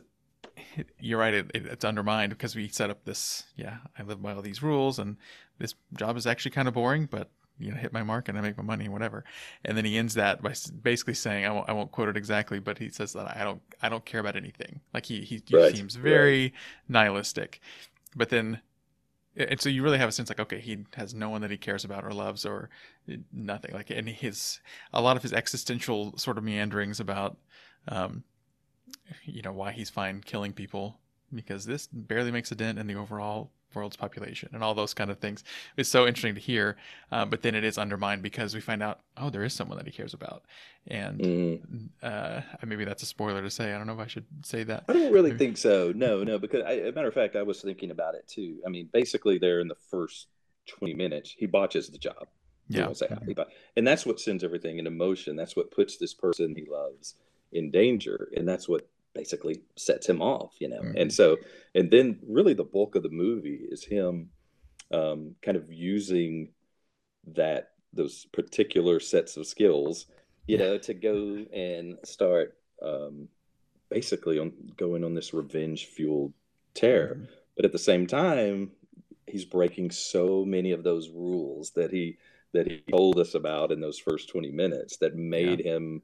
you're 0.99 1.19
right 1.19 1.33
it, 1.33 1.51
it, 1.53 1.65
it's 1.65 1.85
undermined 1.85 2.31
because 2.31 2.55
we 2.55 2.67
set 2.67 2.89
up 2.89 3.03
this 3.05 3.45
yeah 3.55 3.77
i 3.97 4.03
live 4.03 4.21
by 4.21 4.33
all 4.33 4.41
these 4.41 4.63
rules 4.63 4.99
and 4.99 5.17
this 5.59 5.75
job 5.97 6.17
is 6.17 6.27
actually 6.27 6.51
kind 6.51 6.67
of 6.67 6.73
boring 6.73 7.05
but 7.05 7.29
you 7.59 7.71
know 7.71 7.77
hit 7.77 7.93
my 7.93 8.03
mark 8.03 8.29
and 8.29 8.37
i 8.37 8.41
make 8.41 8.57
my 8.57 8.63
money 8.63 8.87
whatever. 8.87 9.23
And 9.65 9.77
then 9.77 9.85
he 9.85 9.97
ends 9.97 10.13
that 10.13 10.41
by 10.41 10.53
basically 10.81 11.13
saying 11.13 11.45
i 11.45 11.51
won't, 11.51 11.69
I 11.69 11.73
won't 11.73 11.91
quote 11.91 12.09
it 12.09 12.17
exactly 12.17 12.59
but 12.59 12.77
he 12.77 12.89
says 12.89 13.13
that 13.13 13.35
i 13.35 13.43
don't 13.43 13.61
i 13.81 13.89
don't 13.89 14.05
care 14.05 14.19
about 14.19 14.35
anything. 14.35 14.81
Like 14.93 15.05
he 15.05 15.21
he, 15.21 15.41
Right, 15.51 15.75
seems 15.75 15.95
very 15.95 16.53
nihilistic. 16.87 17.61
But 18.15 18.29
then 18.29 18.61
and 19.35 19.61
so 19.61 19.69
you 19.69 19.83
really 19.83 19.99
have 19.99 20.09
a 20.09 20.11
sense 20.11 20.29
like 20.29 20.39
okay 20.39 20.59
he 20.59 20.85
has 20.95 21.13
no 21.13 21.29
one 21.29 21.41
that 21.41 21.51
he 21.51 21.57
cares 21.57 21.83
about 21.83 22.03
or 22.03 22.11
loves 22.11 22.45
or 22.45 22.69
nothing. 23.31 23.73
Like 23.73 23.89
and 23.89 24.07
his 24.07 24.59
a 24.93 25.01
lot 25.01 25.17
of 25.17 25.23
his 25.23 25.33
existential 25.33 26.17
sort 26.17 26.37
of 26.37 26.43
meanderings 26.43 26.99
about 26.99 27.37
um 27.87 28.23
you 29.25 29.41
know 29.41 29.51
why 29.53 29.71
he's 29.71 29.89
fine 29.89 30.21
killing 30.25 30.53
people 30.53 30.99
because 31.33 31.65
this 31.65 31.87
barely 31.87 32.31
makes 32.31 32.51
a 32.51 32.55
dent 32.55 32.79
in 32.79 32.87
the 32.87 32.95
overall 32.95 33.51
world's 33.75 33.97
population 33.97 34.49
and 34.53 34.63
all 34.63 34.73
those 34.73 34.93
kind 34.93 35.11
of 35.11 35.19
things 35.19 35.43
it's 35.75 35.89
so 35.89 36.07
interesting 36.07 36.33
to 36.33 36.39
hear 36.41 36.77
uh, 37.11 37.25
but 37.25 37.41
then 37.41 37.53
it 37.53 37.63
is 37.63 37.77
undermined 37.77 38.23
because 38.23 38.55
we 38.55 38.61
find 38.61 38.81
out 38.81 39.01
oh 39.17 39.29
there 39.29 39.43
is 39.43 39.53
someone 39.53 39.77
that 39.77 39.85
he 39.85 39.91
cares 39.91 40.13
about 40.13 40.43
and 40.87 41.19
Mhm. 41.19 41.89
uh 42.01 42.41
maybe 42.65 42.85
that's 42.85 43.03
a 43.03 43.05
spoiler 43.05 43.41
to 43.41 43.49
say 43.51 43.73
i 43.73 43.77
don't 43.77 43.85
know 43.85 43.93
if 43.93 43.99
i 43.99 44.07
should 44.07 44.25
say 44.43 44.63
that 44.63 44.85
I 44.87 44.93
don't 44.93 45.11
really 45.11 45.31
Maybe. 45.31 45.45
think 45.45 45.57
so. 45.57 45.91
No, 45.93 46.23
no, 46.23 46.39
because 46.39 46.63
I, 46.65 46.75
as 46.77 46.89
a 46.89 46.91
matter 46.93 47.09
of 47.09 47.13
fact, 47.13 47.35
I 47.35 47.43
was 47.43 47.61
thinking 47.61 47.91
about 47.91 48.15
it 48.15 48.25
too. 48.27 48.61
I 48.65 48.69
mean, 48.69 48.87
basically, 48.93 49.37
there 49.37 49.59
in 49.59 49.67
the 49.67 49.75
first 49.91 50.27
20 50.67 50.93
minutes, 50.93 51.35
he 51.37 51.45
botches 51.45 51.89
the 51.89 51.97
job. 51.97 52.27
Yeah 52.69 52.91
say, 52.93 53.07
Mhm. 53.07 53.35
bot- 53.35 53.49
and 53.75 53.85
that's 53.85 54.05
what 54.05 54.19
sends 54.21 54.43
everything 54.45 54.77
into 54.79 54.91
motion. 54.91 55.35
That's 55.35 55.55
what 55.57 55.71
puts 55.71 55.97
this 55.97 56.13
person 56.13 56.55
he 56.55 56.65
loves 56.65 57.15
in 57.51 57.69
danger. 57.69 58.29
And 58.37 58.47
that's 58.47 58.67
what 58.69 58.87
basically 59.17 59.62
sets 59.75 60.07
him 60.07 60.21
off, 60.21 60.53
you 60.59 60.69
know? 60.69 60.81
Mhm. 60.81 61.01
And 61.01 61.12
so, 61.12 61.38
and 61.74 61.89
then 61.89 62.19
really 62.27 62.53
the 62.53 62.63
bulk 62.63 62.95
of 62.95 63.03
the 63.03 63.09
movie 63.09 63.62
is 63.69 63.83
him 63.83 64.29
um, 64.91 65.36
kind 65.41 65.57
of 65.57 65.65
using 65.74 66.53
that, 67.33 67.71
those 67.91 68.25
particular 68.31 69.00
sets 69.00 69.36
of 69.36 69.45
skills, 69.45 70.05
you 70.47 70.57
Yeah. 70.57 70.63
know, 70.65 70.77
to 70.77 70.93
go 70.93 71.45
and 71.51 71.97
start 72.05 72.57
um, 72.81 73.27
basically 73.89 74.38
on 74.39 74.51
going 74.77 75.03
on 75.03 75.13
this 75.15 75.33
revenge 75.33 75.88
fueled 75.88 76.33
tear. 76.74 77.15
Mhm. 77.15 77.27
But 77.55 77.65
at 77.65 77.71
the 77.71 77.79
same 77.91 78.05
time, 78.07 78.71
he's 79.25 79.45
breaking 79.45 79.91
so 79.91 80.45
many 80.45 80.71
of 80.71 80.83
those 80.83 81.09
rules 81.09 81.71
that 81.71 81.91
he 81.91 82.17
that 82.53 82.67
he 82.67 82.77
told 82.89 83.19
us 83.19 83.36
about 83.36 83.71
in 83.71 83.81
those 83.81 84.00
first 84.00 84.29
20 84.29 84.51
minutes 84.51 84.97
that 84.97 85.15
made 85.15 85.59
him 85.59 86.01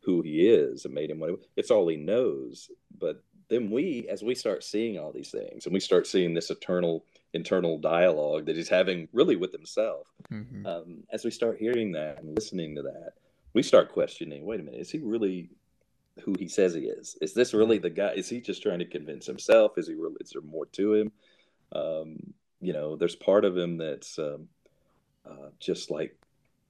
who 0.00 0.22
he 0.22 0.48
is 0.48 0.84
and 0.84 0.94
made 0.94 1.10
him 1.10 1.18
what 1.20 1.30
he, 1.30 1.36
it's 1.56 1.70
all 1.70 1.88
he 1.88 1.96
knows 1.96 2.70
but 2.98 3.22
then 3.48 3.70
we 3.70 4.06
as 4.08 4.22
we 4.22 4.34
start 4.34 4.62
seeing 4.62 4.98
all 4.98 5.12
these 5.12 5.30
things 5.30 5.64
and 5.66 5.72
we 5.72 5.80
start 5.80 6.06
seeing 6.06 6.34
this 6.34 6.50
eternal 6.50 7.04
internal 7.34 7.78
dialogue 7.78 8.46
that 8.46 8.56
he's 8.56 8.68
having 8.68 9.08
really 9.12 9.36
with 9.36 9.52
himself 9.52 10.06
Mhm. 10.30 10.66
um, 10.66 11.04
as 11.10 11.24
we 11.24 11.30
start 11.30 11.58
hearing 11.58 11.92
that 11.92 12.20
and 12.20 12.34
listening 12.34 12.74
to 12.74 12.82
that, 12.82 13.12
we 13.54 13.62
start 13.62 13.90
questioning. 13.92 14.44
Wait 14.44 14.60
a 14.60 14.62
minute, 14.62 14.80
is 14.80 14.90
he 14.90 14.98
really 14.98 15.48
who 16.22 16.34
he 16.38 16.48
says 16.48 16.74
he 16.74 16.82
is? 16.82 17.16
Is 17.22 17.32
this 17.32 17.54
really 17.54 17.78
the 17.78 17.88
guy? 17.90 18.12
Is 18.12 18.28
he 18.28 18.40
just 18.40 18.60
trying 18.62 18.80
to 18.80 18.84
convince 18.84 19.24
himself? 19.26 19.78
Is 19.78 19.86
he 19.88 19.94
really? 19.94 20.16
Is 20.20 20.30
there 20.30 20.42
more 20.42 20.66
to 20.66 20.94
him? 20.94 21.12
Um, 21.72 22.34
you 22.60 22.72
know, 22.72 22.96
there's 22.96 23.16
part 23.16 23.44
of 23.44 23.56
him 23.56 23.78
that's 23.78 24.18
um, 24.18 24.48
uh, 25.24 25.50
just 25.60 25.90
like 25.90 26.17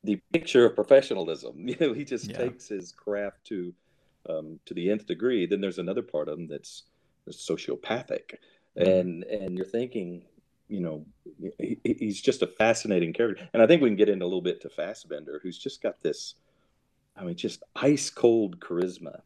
the 0.05 0.21
picture 0.33 0.67
of 0.67 0.75
professionalism. 0.75 1.55
You 1.69 1.77
know, 1.81 1.93
he 1.93 2.05
just 2.05 2.31
Yeah. 2.31 2.39
takes 2.39 2.69
his 2.69 2.93
craft 2.93 3.45
to 3.47 3.75
um, 4.29 4.61
to 4.67 4.75
the 4.75 4.91
nth 4.91 5.07
degree. 5.07 5.47
Then 5.47 5.61
there's 5.61 5.79
another 5.79 6.03
part 6.03 6.29
of 6.29 6.39
him 6.39 6.49
that's, 6.49 6.85
that's 7.27 7.49
sociopathic, 7.49 8.35
and 8.77 9.25
and 9.25 9.57
you're 9.57 9.67
thinking, 9.67 10.27
you 10.69 10.81
know, 10.81 11.07
he, 11.59 11.79
he's 11.85 12.21
just 12.21 12.43
a 12.43 12.47
fascinating 12.47 13.13
character. 13.13 13.49
And 13.55 13.63
I 13.63 13.67
think 13.67 13.81
we 13.83 13.89
can 13.89 13.97
get 13.97 14.09
into 14.11 14.25
a 14.25 14.29
little 14.29 14.43
bit 14.43 14.61
to 14.63 14.71
Fassbender, 14.71 15.41
who's 15.43 15.59
just 15.59 15.83
got 15.83 16.03
this, 16.03 16.35
I 17.17 17.25
mean, 17.25 17.37
just 17.37 17.63
ice 17.77 18.11
cold 18.11 18.61
charisma 18.61 19.21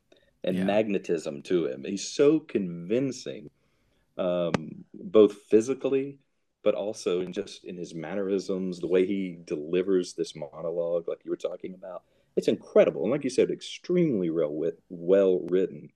and 0.44 0.56
Yeah. 0.58 0.64
magnetism 0.64 1.42
to 1.44 1.66
him. 1.66 1.84
He's 1.84 2.08
so 2.12 2.40
convincing, 2.40 3.50
um, 4.18 4.84
both 4.94 5.34
physically, 5.50 6.18
but 6.62 6.74
also 6.74 7.20
in 7.20 7.32
just 7.32 7.64
in 7.64 7.76
his 7.76 7.94
mannerisms, 7.94 8.78
the 8.78 8.86
way 8.86 9.06
he 9.06 9.38
delivers 9.44 10.14
this 10.14 10.34
monologue, 10.34 11.08
like 11.08 11.24
you 11.24 11.30
were 11.30 11.36
talking 11.36 11.74
about. 11.74 12.02
it's 12.36 12.48
incredible, 12.48 13.02
and 13.02 13.10
like 13.10 13.24
you 13.24 13.30
said, 13.30 13.50
extremely 13.50 14.30
well 14.30 14.52
wit, 14.52 14.80
well 14.88 15.40
written, 15.50 15.90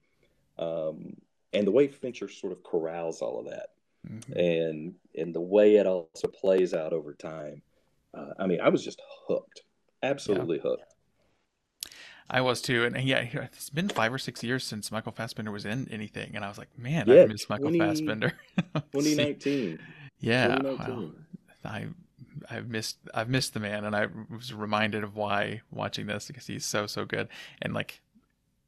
um, 0.59 1.15
and 1.53 1.65
the 1.65 1.71
way 1.71 1.87
Fincher 1.87 2.27
sort 2.27 2.53
of 2.53 2.63
corrals 2.63 3.21
all 3.21 3.39
of 3.39 3.45
that, 3.45 3.69
mm-hmm. 4.07 4.33
and 4.33 4.95
and 5.15 5.33
the 5.33 5.41
way 5.41 5.77
it 5.77 5.87
also 5.87 6.27
plays 6.27 6.73
out 6.73 6.93
over 6.93 7.13
time. 7.13 7.61
Uh, 8.13 8.33
I 8.39 8.47
mean, 8.47 8.61
I 8.61 8.69
was 8.69 8.83
just 8.83 9.01
hooked, 9.27 9.63
absolutely 10.03 10.57
yeah. 10.57 10.63
hooked. 10.63 10.93
I 12.29 12.41
was 12.41 12.61
too, 12.61 12.83
and 12.83 13.01
yeah, 13.01 13.19
it's 13.33 13.69
been 13.69 13.87
five 13.87 14.13
or 14.13 14.17
six 14.17 14.43
years 14.43 14.65
since 14.65 14.91
Michael 14.91 15.13
Fassbender 15.13 15.51
was 15.51 15.65
in 15.65 15.87
anything, 15.89 16.35
and 16.35 16.43
I 16.43 16.49
was 16.49 16.57
like, 16.57 16.67
man, 16.77 17.05
yeah, 17.07 17.23
I 17.23 17.25
miss 17.25 17.49
Michael 17.49 17.69
20, 17.69 17.79
Fassbender. 17.79 18.33
2019. 18.73 19.79
Yeah, 20.19 20.55
2019. 20.55 21.13
Wow. 21.63 21.71
I 21.71 21.87
I've 22.49 22.69
missed 22.69 22.97
I've 23.13 23.29
missed 23.29 23.53
the 23.53 23.59
man, 23.59 23.85
and 23.85 23.95
I 23.95 24.07
was 24.29 24.53
reminded 24.53 25.03
of 25.03 25.15
why 25.15 25.61
watching 25.71 26.07
this 26.07 26.27
because 26.27 26.47
he's 26.47 26.65
so 26.65 26.87
so 26.87 27.05
good, 27.05 27.27
and 27.61 27.73
like 27.73 28.01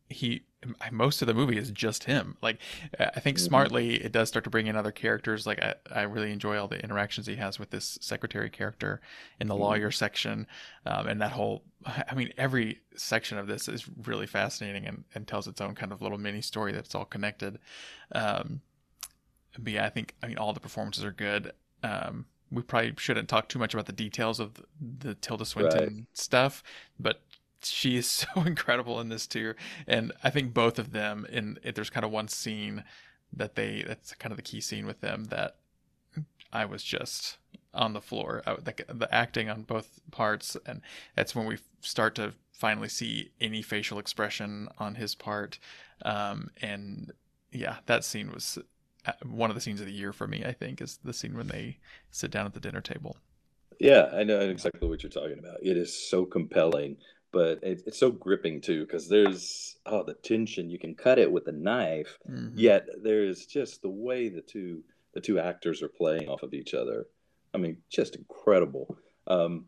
he 0.09 0.43
most 0.91 1.21
of 1.21 1.27
the 1.27 1.33
movie 1.33 1.57
is 1.57 1.71
just 1.71 2.03
him. 2.03 2.35
Like 2.41 2.59
I 2.99 3.19
think 3.19 3.37
mm-hmm. 3.37 3.45
smartly 3.45 3.95
it 3.95 4.11
does 4.11 4.27
start 4.27 4.43
to 4.43 4.49
bring 4.49 4.67
in 4.67 4.75
other 4.75 4.91
characters. 4.91 5.47
Like 5.47 5.61
I, 5.61 5.75
I 5.91 6.01
really 6.01 6.31
enjoy 6.31 6.57
all 6.57 6.67
the 6.67 6.81
interactions 6.83 7.27
he 7.27 7.35
has 7.35 7.59
with 7.59 7.69
this 7.69 7.97
secretary 8.01 8.49
character 8.49 8.99
in 9.39 9.47
the 9.47 9.53
mm-hmm. 9.53 9.63
lawyer 9.63 9.91
section, 9.91 10.47
um, 10.85 11.07
and 11.07 11.21
that 11.21 11.31
whole. 11.31 11.63
I 11.85 12.13
mean, 12.13 12.33
every 12.37 12.81
section 12.97 13.37
of 13.37 13.47
this 13.47 13.69
is 13.69 13.85
really 14.05 14.27
fascinating 14.27 14.85
and, 14.85 15.05
and 15.15 15.25
tells 15.25 15.47
its 15.47 15.61
own 15.61 15.75
kind 15.75 15.93
of 15.93 16.01
little 16.01 16.17
mini 16.17 16.41
story 16.41 16.73
that's 16.73 16.93
all 16.93 17.05
connected. 17.05 17.57
Um, 18.11 18.59
but 19.63 19.73
yeah, 19.73 19.85
I 19.85 19.89
think 19.89 20.15
I 20.23 20.27
mean 20.27 20.37
all 20.37 20.53
the 20.53 20.59
performances 20.59 21.03
are 21.03 21.11
good. 21.11 21.53
Um, 21.83 22.25
we 22.51 22.61
probably 22.61 22.93
shouldn't 22.97 23.29
talk 23.29 23.47
too 23.47 23.59
much 23.59 23.73
about 23.73 23.85
the 23.85 23.93
details 23.93 24.39
of 24.39 24.61
the 24.79 25.15
Tilda 25.15 25.45
Swinton 25.45 25.79
right. 25.79 26.05
stuff, 26.13 26.63
but 26.99 27.21
she 27.63 27.97
is 27.97 28.07
so 28.07 28.27
incredible 28.41 28.99
in 28.99 29.09
this 29.09 29.27
too. 29.27 29.53
And 29.87 30.11
I 30.23 30.29
think 30.29 30.53
both 30.53 30.79
of 30.79 30.91
them 30.91 31.25
in 31.29 31.59
there's 31.75 31.89
kind 31.89 32.05
of 32.05 32.11
one 32.11 32.27
scene 32.27 32.83
that 33.33 33.55
they 33.55 33.83
that's 33.87 34.13
kind 34.15 34.31
of 34.31 34.37
the 34.37 34.43
key 34.43 34.61
scene 34.61 34.85
with 34.85 35.01
them 35.01 35.25
that 35.25 35.57
I 36.51 36.65
was 36.65 36.83
just 36.83 37.37
on 37.73 37.93
the 37.93 38.01
floor. 38.01 38.41
I, 38.45 38.55
the, 38.55 38.73
the 38.87 39.13
acting 39.13 39.49
on 39.49 39.63
both 39.63 39.99
parts, 40.11 40.57
and 40.65 40.81
that's 41.15 41.35
when 41.35 41.45
we 41.45 41.57
start 41.81 42.15
to 42.15 42.33
finally 42.51 42.89
see 42.89 43.31
any 43.39 43.61
facial 43.61 43.99
expression 43.99 44.67
on 44.79 44.95
his 44.95 45.15
part. 45.15 45.59
Um, 46.03 46.49
and 46.61 47.13
yeah, 47.51 47.77
that 47.85 48.03
scene 48.03 48.31
was 48.31 48.57
one 49.25 49.49
of 49.49 49.55
the 49.55 49.61
scenes 49.61 49.79
of 49.79 49.85
the 49.85 49.93
year 49.93 50.13
for 50.13 50.27
me. 50.27 50.43
I 50.45 50.53
think 50.53 50.81
is 50.81 50.99
the 51.03 51.13
scene 51.13 51.35
when 51.35 51.47
they 51.47 51.77
sit 52.11 52.31
down 52.31 52.45
at 52.45 52.53
the 52.53 52.59
dinner 52.59 52.81
table. 52.81 53.17
Yeah, 53.79 54.09
I 54.13 54.23
know 54.23 54.39
exactly 54.39 54.87
what 54.89 55.03
you're 55.03 55.09
talking 55.09 55.39
about. 55.39 55.59
It 55.61 55.77
is 55.77 56.09
so 56.09 56.25
compelling, 56.25 56.97
but 57.31 57.59
it, 57.63 57.83
it's 57.87 57.97
so 57.97 58.11
gripping 58.11 58.61
too 58.61 58.85
because 58.85 59.07
there's 59.07 59.77
oh 59.85 60.03
the 60.03 60.15
tension. 60.15 60.69
You 60.69 60.79
can 60.79 60.95
cut 60.95 61.19
it 61.19 61.31
with 61.31 61.47
a 61.47 61.53
knife, 61.53 62.17
mm-hmm. 62.29 62.57
yet 62.57 62.87
there's 63.01 63.45
just 63.45 63.81
the 63.81 63.89
way 63.89 64.29
the 64.29 64.41
two 64.41 64.83
the 65.13 65.21
two 65.21 65.39
actors 65.39 65.81
are 65.81 65.89
playing 65.89 66.27
off 66.27 66.43
of 66.43 66.53
each 66.53 66.73
other. 66.73 67.07
I 67.53 67.57
mean, 67.57 67.77
just 67.89 68.15
incredible. 68.15 68.97
Um, 69.27 69.65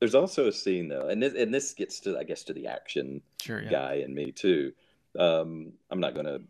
there's 0.00 0.14
also 0.14 0.48
a 0.48 0.52
scene 0.52 0.88
though, 0.88 1.08
and 1.08 1.22
this, 1.22 1.34
and 1.34 1.54
this 1.54 1.72
gets 1.74 2.00
to 2.00 2.18
I 2.18 2.24
guess 2.24 2.42
to 2.44 2.52
the 2.52 2.66
action 2.66 3.22
sure, 3.40 3.62
yeah. 3.62 3.70
guy 3.70 3.94
and 4.04 4.14
me 4.14 4.32
too. 4.32 4.72
Um, 5.18 5.72
I'm 5.90 6.00
not 6.00 6.14
going 6.14 6.26
to 6.26 6.42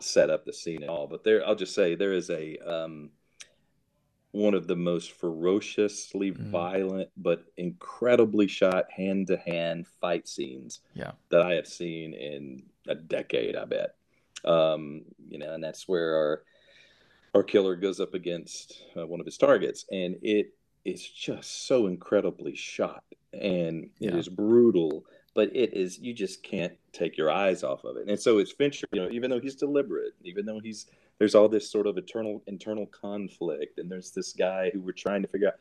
set 0.00 0.30
up 0.30 0.44
the 0.44 0.52
scene 0.52 0.82
at 0.82 0.88
all. 0.88 1.06
But 1.06 1.24
there, 1.24 1.46
I'll 1.46 1.54
just 1.54 1.74
say 1.74 1.94
there 1.94 2.12
is 2.12 2.30
a 2.30 2.56
um, 2.58 3.10
one 4.32 4.54
of 4.54 4.66
the 4.66 4.76
most 4.76 5.12
ferociously 5.12 6.32
mm. 6.32 6.50
violent 6.50 7.08
but 7.16 7.44
incredibly 7.56 8.46
shot 8.46 8.90
hand 8.90 9.26
to 9.28 9.36
hand 9.36 9.86
fight 10.00 10.28
scenes 10.28 10.80
yeah. 10.94 11.12
that 11.30 11.42
I 11.42 11.54
have 11.54 11.66
seen 11.66 12.14
in 12.14 12.62
a 12.86 12.94
decade. 12.94 13.56
I 13.56 13.64
bet. 13.64 13.94
Um, 14.44 15.02
you 15.28 15.38
know, 15.38 15.54
and 15.54 15.62
that's 15.62 15.88
where 15.88 16.14
our 16.16 16.42
our 17.34 17.42
killer 17.42 17.76
goes 17.76 18.00
up 18.00 18.14
against 18.14 18.82
uh, 18.96 19.06
one 19.06 19.20
of 19.20 19.26
his 19.26 19.36
targets, 19.36 19.84
and 19.90 20.16
it 20.22 20.54
is 20.84 21.06
just 21.06 21.66
so 21.66 21.86
incredibly 21.86 22.54
shot, 22.54 23.04
and 23.32 23.90
it 24.00 24.12
yeah. 24.12 24.16
is 24.16 24.28
brutal 24.28 25.04
but 25.38 25.54
it 25.54 25.72
is 25.72 26.00
you 26.00 26.12
just 26.12 26.42
can't 26.42 26.72
take 26.92 27.16
your 27.16 27.30
eyes 27.30 27.62
off 27.62 27.84
of 27.84 27.96
it. 27.96 28.08
And 28.08 28.18
so 28.18 28.38
it's 28.38 28.50
Fincher, 28.50 28.88
you 28.92 29.00
know, 29.00 29.08
even 29.08 29.30
though 29.30 29.38
he's 29.38 29.54
deliberate, 29.54 30.14
even 30.24 30.44
though 30.44 30.58
he's 30.58 30.86
there's 31.20 31.36
all 31.36 31.48
this 31.48 31.70
sort 31.70 31.86
of 31.86 31.96
eternal 31.96 32.42
internal 32.48 32.86
conflict, 32.86 33.78
and 33.78 33.88
there's 33.88 34.10
this 34.10 34.32
guy 34.32 34.68
who 34.74 34.80
we're 34.80 34.90
trying 34.90 35.22
to 35.22 35.28
figure 35.28 35.46
out. 35.46 35.54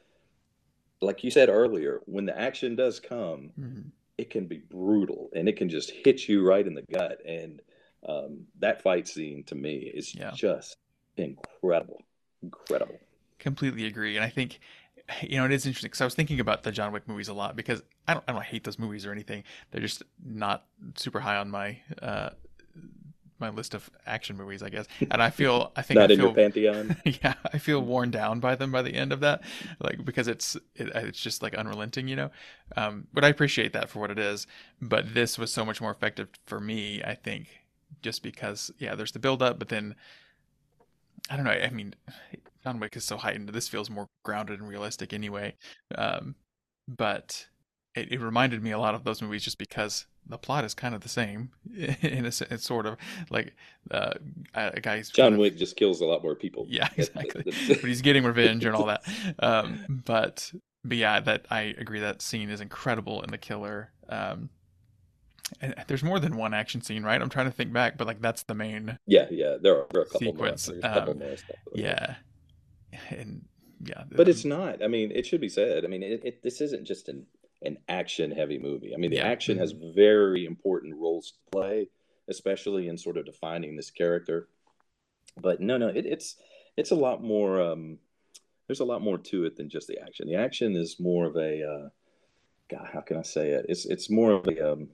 Like 1.00 1.24
you 1.24 1.30
said 1.30 1.50
earlier, 1.50 2.02
when 2.08 2.26
the 2.26 2.36
action 2.36 2.76
does 2.76 3.00
come, 3.00 3.52
mm-hmm. 3.60 3.90
it 4.18 4.32
can 4.32 4.48
be 4.48 4.64
brutal 4.68 5.30
and 5.36 5.48
it 5.48 5.58
can 5.58 5.70
just 5.70 5.92
hit 5.92 6.28
you 6.28 6.44
right 6.44 6.66
in 6.66 6.74
the 6.74 6.84
gut. 6.92 7.20
And 7.24 7.62
um, 8.10 8.48
that 8.58 8.82
fight 8.82 9.08
scene 9.08 9.44
to 9.44 9.54
me 9.54 9.92
is 9.94 10.16
yeah. 10.16 10.32
just 10.34 10.78
incredible, 11.18 12.02
incredible. 12.42 12.98
Completely 13.38 13.86
agree, 13.86 14.16
and 14.16 14.26
I 14.26 14.30
think 14.30 14.60
you 15.22 15.38
know, 15.38 15.46
it 15.46 15.52
is 15.52 15.66
interesting 15.66 15.90
because 15.90 16.02
I 16.02 16.06
was 16.06 16.16
thinking 16.16 16.40
about 16.40 16.64
the 16.64 16.72
John 16.72 16.92
Wick 16.92 17.08
movies 17.08 17.28
a 17.28 17.34
lot 17.34 17.56
because 17.56 17.82
I 18.08 18.14
don't, 18.14 18.24
I 18.28 18.34
don't 18.34 18.44
hate 18.44 18.64
those 18.64 18.80
movies 18.80 19.06
or 19.06 19.12
anything. 19.12 19.44
They're 19.72 19.82
just 19.82 20.04
not 20.24 20.66
super 20.96 21.20
high 21.20 21.38
on 21.38 21.50
my 21.50 21.80
uh, 22.02 22.32
my 23.40 23.50
list 23.50 23.74
of 23.74 23.90
action 24.06 24.36
movies, 24.36 24.64
I 24.64 24.70
guess. 24.70 24.88
And 25.12 25.22
I 25.22 25.30
feel, 25.30 25.72
I 25.76 25.84
think, 25.84 26.00
not 26.00 26.10
I 26.10 26.14
in 26.14 26.20
feel, 26.20 26.26
your 26.28 26.36
pantheon. 26.36 26.98
Yeah, 27.06 27.36
I 27.54 27.58
feel 27.60 27.82
worn 27.82 28.12
down 28.12 28.40
by 28.40 28.56
them 28.56 28.72
by 28.72 28.82
the 28.82 28.94
end 28.94 29.14
of 29.14 29.20
that, 29.22 29.42
like 29.80 30.04
because 30.04 30.28
it's 30.28 30.56
it, 30.76 30.90
it's 30.96 31.22
just 31.22 31.42
like 31.44 31.54
unrelenting, 31.56 32.08
you 32.08 32.16
know. 32.16 32.32
Um, 32.76 33.08
but 33.14 33.24
I 33.24 33.30
appreciate 33.30 33.74
that 33.74 33.90
for 33.90 34.00
what 34.00 34.12
it 34.12 34.20
is. 34.20 34.48
But 34.82 35.14
this 35.14 35.38
was 35.38 35.52
so 35.52 35.64
much 35.64 35.82
more 35.82 35.92
effective 35.92 36.30
for 36.46 36.60
me, 36.60 37.04
I 37.04 37.16
think, 37.16 37.48
just 38.02 38.24
because 38.24 38.72
yeah, 38.80 38.96
there's 38.96 39.12
the 39.12 39.20
build 39.20 39.42
up, 39.42 39.60
but 39.60 39.70
then 39.70 39.96
I 41.30 41.36
don't 41.36 41.46
know. 41.46 41.52
I 41.52 41.70
mean, 41.70 41.94
John 42.64 42.80
Wick 42.80 42.96
is 42.96 43.06
so 43.06 43.18
heightened. 43.18 43.50
This 43.50 43.68
feels 43.68 43.90
more 43.90 44.08
grounded 44.24 44.60
and 44.60 44.68
realistic 44.68 45.14
anyway. 45.14 45.56
Um, 45.96 46.36
but 46.88 47.48
it, 47.96 48.12
it, 48.12 48.22
reminded 48.22 48.64
me 48.64 48.72
a 48.72 48.80
lot 48.80 48.96
of 48.96 49.04
those 49.04 49.22
movies 49.22 49.44
just 49.44 49.58
because 49.58 50.06
the 50.26 50.38
plot 50.38 50.64
is 50.64 50.74
kind 50.74 50.94
of 50.94 51.02
the 51.02 51.10
same 51.10 51.52
in 51.76 52.26
a 52.26 52.28
it's 52.28 52.66
sort 52.66 52.86
of 52.86 52.98
like 53.30 53.56
uh, 53.92 54.14
a 54.54 54.80
guy's 54.80 55.10
John 55.10 55.34
of, 55.34 55.40
Wick 55.40 55.58
just 55.58 55.76
kills 55.76 56.02
a 56.02 56.06
lot 56.06 56.24
more 56.24 56.36
people. 56.36 56.66
Yeah, 56.70 56.90
exactly. 56.98 57.44
but 57.46 57.80
he's 57.80 58.02
getting 58.02 58.24
revenge 58.24 58.66
and 58.66 58.76
all 58.76 58.86
that. 58.86 59.04
Um, 59.40 60.02
but 60.06 60.52
but 60.84 60.98
yeah, 60.98 61.20
that 61.20 61.46
I 61.50 61.76
agree. 61.78 62.00
That 62.00 62.22
scene 62.22 62.50
is 62.50 62.62
incredible 62.62 63.22
in 63.22 63.32
The 63.32 63.38
Killer. 63.38 63.92
Um, 64.10 64.50
and 65.62 65.76
there's 65.88 66.04
more 66.04 66.20
than 66.20 66.36
one 66.36 66.54
action 66.54 66.82
scene, 66.82 67.04
right? 67.04 67.22
I'm 67.22 67.30
trying 67.30 67.46
to 67.46 67.52
think 67.52 67.72
back, 67.72 67.98
but 67.98 68.08
like 68.08 68.22
that's 68.22 68.44
the 68.44 68.54
main. 68.54 68.98
Yeah, 69.06 69.28
yeah, 69.32 69.58
there 69.62 69.78
are, 69.78 69.88
there 69.92 70.02
are 70.02 70.06
a 70.06 70.10
couple 70.10 70.20
sequence. 70.20 70.70
More. 70.70 70.80
Um, 70.84 71.20
more 71.20 71.36
yeah, 71.74 72.16
and 73.10 73.46
yeah, 73.84 74.04
but 74.12 74.28
it's 74.28 74.46
not. 74.46 74.84
I 74.84 74.88
mean, 74.88 75.12
it 75.12 75.26
should 75.26 75.42
be 75.42 75.50
said. 75.50 75.86
I 75.86 75.88
mean, 75.88 76.04
it, 76.04 76.22
it 76.24 76.44
this 76.44 76.62
isn't 76.62 76.86
just 76.86 77.10
an 77.10 77.26
an 77.62 77.78
action 77.88 78.32
heavy 78.32 78.60
movie. 78.60 78.94
I 78.94 78.98
mean, 78.98 79.12
the 79.12 79.18
yeah. 79.18 79.28
action 79.28 79.56
mm-hmm. 79.56 79.62
has 79.62 79.94
very 79.96 80.46
important 80.46 80.96
roles 80.96 81.32
to 81.32 81.38
play, 81.52 81.90
especially 82.28 82.88
in 82.88 82.98
sort 82.98 83.18
of 83.18 83.26
defining 83.26 83.76
this 83.76 83.90
character. 83.90 84.48
But 85.40 85.62
no, 85.62 85.78
no, 85.78 85.88
it, 85.88 86.06
it's 86.06 86.36
it's 86.76 86.92
a 86.92 86.96
lot 86.96 87.24
more. 87.24 87.62
Um, 87.62 88.00
there's 88.68 88.82
a 88.82 88.86
lot 88.86 89.02
more 89.02 89.18
to 89.18 89.46
it 89.46 89.56
than 89.56 89.70
just 89.70 89.88
the 89.88 90.00
action. 90.02 90.28
The 90.28 90.36
action 90.36 90.76
is 90.76 91.00
more 91.00 91.26
of 91.26 91.36
a. 91.36 91.64
Uh, 91.64 91.90
God, 92.70 92.90
how 92.92 93.00
can 93.00 93.18
I 93.18 93.22
say 93.22 93.52
it? 93.52 93.66
It's 93.70 93.86
it's 93.86 94.10
more 94.10 94.34
of 94.34 94.46
a 94.46 94.74
um, 94.74 94.90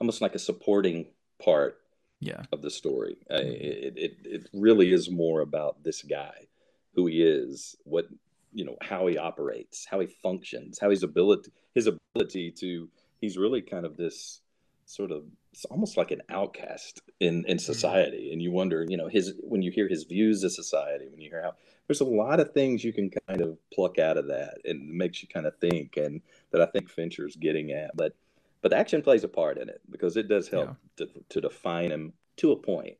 almost 0.00 0.20
like 0.20 0.34
a 0.34 0.38
supporting 0.38 1.06
part 1.42 1.78
yeah. 2.20 2.42
of 2.52 2.62
the 2.62 2.70
story. 2.70 3.16
Uh, 3.30 3.36
it, 3.42 3.94
it, 3.96 4.16
it 4.24 4.48
really 4.52 4.92
is 4.92 5.10
more 5.10 5.40
about 5.40 5.82
this 5.82 6.02
guy, 6.02 6.46
who 6.94 7.06
he 7.06 7.22
is, 7.22 7.76
what 7.84 8.06
you 8.54 8.64
know, 8.64 8.76
how 8.82 9.06
he 9.06 9.16
operates, 9.16 9.86
how 9.90 10.00
he 10.00 10.06
functions, 10.06 10.78
how 10.80 10.90
his 10.90 11.02
ability 11.02 11.50
his 11.74 11.86
ability 11.86 12.50
to 12.50 12.88
he's 13.20 13.38
really 13.38 13.62
kind 13.62 13.86
of 13.86 13.96
this 13.96 14.40
sort 14.84 15.10
of 15.10 15.24
it's 15.52 15.64
almost 15.66 15.96
like 15.96 16.10
an 16.10 16.20
outcast 16.28 17.00
in 17.20 17.44
in 17.46 17.56
mm-hmm. 17.56 17.58
society 17.58 18.32
and 18.32 18.42
you 18.42 18.50
wonder 18.50 18.84
you 18.86 18.96
know 18.96 19.08
his 19.08 19.32
when 19.40 19.62
you 19.62 19.70
hear 19.70 19.88
his 19.88 20.04
views 20.04 20.42
of 20.44 20.52
society 20.52 21.06
when 21.08 21.20
you 21.20 21.30
hear 21.30 21.42
how 21.42 21.52
there's 21.86 22.00
a 22.00 22.04
lot 22.04 22.40
of 22.40 22.52
things 22.52 22.84
you 22.84 22.92
can 22.92 23.10
kind 23.28 23.40
of 23.40 23.56
pluck 23.72 23.98
out 23.98 24.18
of 24.18 24.26
that 24.26 24.58
and 24.64 24.86
makes 24.90 25.22
you 25.22 25.28
kind 25.28 25.46
of 25.46 25.56
think 25.58 25.96
and 25.96 26.20
that 26.50 26.60
i 26.60 26.66
think 26.66 26.90
fincher's 26.90 27.36
getting 27.36 27.70
at 27.70 27.96
but 27.96 28.12
but 28.62 28.72
action 28.72 29.02
plays 29.02 29.24
a 29.24 29.28
part 29.28 29.58
in 29.58 29.68
it 29.68 29.80
because 29.90 30.16
it 30.16 30.28
does 30.28 30.48
help 30.48 30.70
yeah. 30.98 31.06
to, 31.06 31.12
to 31.28 31.40
define 31.40 31.90
him 31.90 32.12
to 32.36 32.52
a 32.52 32.56
point. 32.56 32.96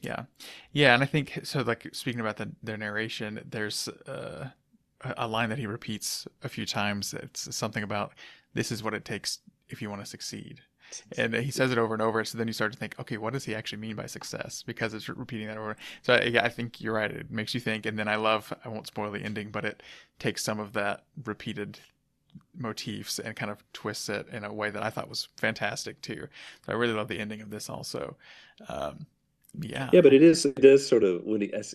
Yeah, 0.00 0.24
yeah, 0.72 0.94
and 0.94 1.02
I 1.02 1.06
think 1.06 1.40
so. 1.44 1.60
Like 1.60 1.88
speaking 1.92 2.20
about 2.20 2.36
the 2.36 2.52
their 2.62 2.76
narration, 2.76 3.40
there's 3.48 3.88
uh, 4.06 4.48
a 5.16 5.28
line 5.28 5.48
that 5.48 5.58
he 5.58 5.66
repeats 5.66 6.26
a 6.42 6.48
few 6.48 6.66
times. 6.66 7.14
It's 7.14 7.54
something 7.54 7.82
about 7.82 8.12
this 8.54 8.70
is 8.70 8.82
what 8.82 8.94
it 8.94 9.04
takes 9.04 9.40
if 9.68 9.82
you 9.82 9.90
want 9.90 10.02
to 10.02 10.06
succeed. 10.06 10.60
And 11.16 11.34
he 11.34 11.50
says 11.50 11.72
it 11.72 11.78
over 11.78 11.94
and 11.94 12.02
over. 12.02 12.24
So 12.24 12.38
then 12.38 12.46
you 12.46 12.52
start 12.52 12.72
to 12.72 12.78
think, 12.78 12.94
okay, 13.00 13.16
what 13.16 13.32
does 13.32 13.44
he 13.44 13.54
actually 13.54 13.78
mean 13.78 13.96
by 13.96 14.06
success? 14.06 14.62
Because 14.64 14.94
it's 14.94 15.08
repeating 15.08 15.48
that 15.48 15.56
over. 15.56 15.76
So 16.02 16.20
yeah, 16.22 16.44
I 16.44 16.48
think 16.48 16.80
you're 16.80 16.94
right. 16.94 17.10
It 17.10 17.30
makes 17.30 17.54
you 17.54 17.60
think. 17.60 17.86
And 17.86 17.98
then 17.98 18.06
I 18.06 18.16
love, 18.16 18.52
I 18.64 18.68
won't 18.68 18.86
spoil 18.86 19.10
the 19.10 19.20
ending, 19.20 19.50
but 19.50 19.64
it 19.64 19.82
takes 20.18 20.44
some 20.44 20.60
of 20.60 20.72
that 20.74 21.04
repeated 21.24 21.80
motifs 22.56 23.18
and 23.18 23.34
kind 23.34 23.50
of 23.50 23.62
twists 23.72 24.08
it 24.08 24.26
in 24.32 24.44
a 24.44 24.52
way 24.52 24.70
that 24.70 24.82
I 24.82 24.90
thought 24.90 25.08
was 25.08 25.28
fantastic 25.36 26.00
too. 26.00 26.26
So 26.64 26.72
I 26.72 26.76
really 26.76 26.94
love 26.94 27.08
the 27.08 27.18
ending 27.18 27.40
of 27.40 27.50
this 27.50 27.68
also. 27.68 28.16
Um, 28.68 29.06
yeah. 29.60 29.90
Yeah, 29.92 30.00
but 30.00 30.12
it 30.12 30.22
is 30.22 30.44
it 30.44 30.56
does 30.56 30.86
sort 30.86 31.04
of 31.04 31.22
when 31.24 31.40
he 31.40 31.52
as 31.52 31.74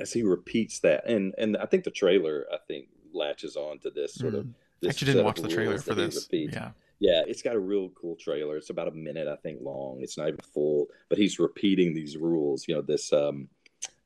as 0.00 0.12
he 0.12 0.22
repeats 0.22 0.80
that, 0.80 1.06
and 1.06 1.34
and 1.38 1.56
I 1.56 1.66
think 1.66 1.84
the 1.84 1.90
trailer 1.90 2.46
I 2.52 2.56
think 2.66 2.88
latches 3.12 3.56
on 3.56 3.78
to 3.80 3.90
this 3.90 4.14
sort 4.14 4.34
of. 4.34 4.44
Mm. 4.44 4.54
This 4.80 4.90
Actually, 4.90 5.12
didn't 5.14 5.24
watch 5.24 5.40
the 5.40 5.48
trailer 5.48 5.78
for 5.78 5.94
this. 5.94 6.28
Yeah. 6.30 6.70
Yeah, 7.00 7.22
it's 7.26 7.42
got 7.42 7.54
a 7.54 7.60
real 7.60 7.90
cool 7.90 8.16
trailer. 8.16 8.56
It's 8.56 8.70
about 8.70 8.88
a 8.88 8.92
minute, 8.92 9.28
I 9.28 9.36
think, 9.36 9.60
long. 9.62 9.98
It's 10.00 10.18
not 10.18 10.28
even 10.28 10.40
full, 10.52 10.86
but 11.08 11.18
he's 11.18 11.38
repeating 11.38 11.94
these 11.94 12.16
rules. 12.16 12.66
You 12.66 12.74
know, 12.76 12.82
this 12.82 13.12
um, 13.12 13.48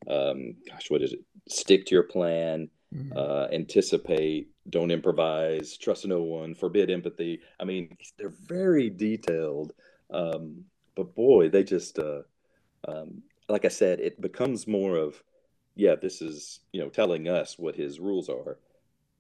um, 0.08 0.54
gosh, 0.68 0.90
what 0.90 1.02
is 1.02 1.12
it? 1.12 1.20
Stick 1.48 1.86
to 1.86 1.94
your 1.94 2.02
plan, 2.02 2.68
Mhm. 2.92 3.16
uh, 3.16 3.48
anticipate, 3.52 4.50
don't 4.68 4.90
improvise, 4.90 5.76
trust 5.76 6.06
no 6.06 6.22
one, 6.22 6.54
forbid 6.54 6.90
empathy. 6.90 7.40
I 7.58 7.64
mean, 7.64 7.96
they're 8.18 8.34
very 8.46 8.90
detailed. 8.90 9.72
Um, 10.10 10.64
but 10.94 11.14
boy, 11.14 11.48
they 11.48 11.64
just, 11.64 11.98
uh, 11.98 12.22
um, 12.86 13.22
like 13.48 13.64
I 13.64 13.68
said, 13.68 14.00
it 14.00 14.20
becomes 14.20 14.66
more 14.66 14.96
of, 14.96 15.22
yeah, 15.74 15.94
this 15.94 16.20
is, 16.20 16.60
you 16.72 16.80
know, 16.80 16.90
telling 16.90 17.28
us 17.28 17.58
what 17.58 17.76
his 17.76 17.98
rules 17.98 18.28
are. 18.28 18.58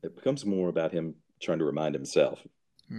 It 0.02 0.14
becomes 0.14 0.44
more 0.44 0.68
about 0.68 0.92
him 0.92 1.14
trying 1.40 1.60
to 1.60 1.64
remind 1.64 1.94
himself, 1.94 2.46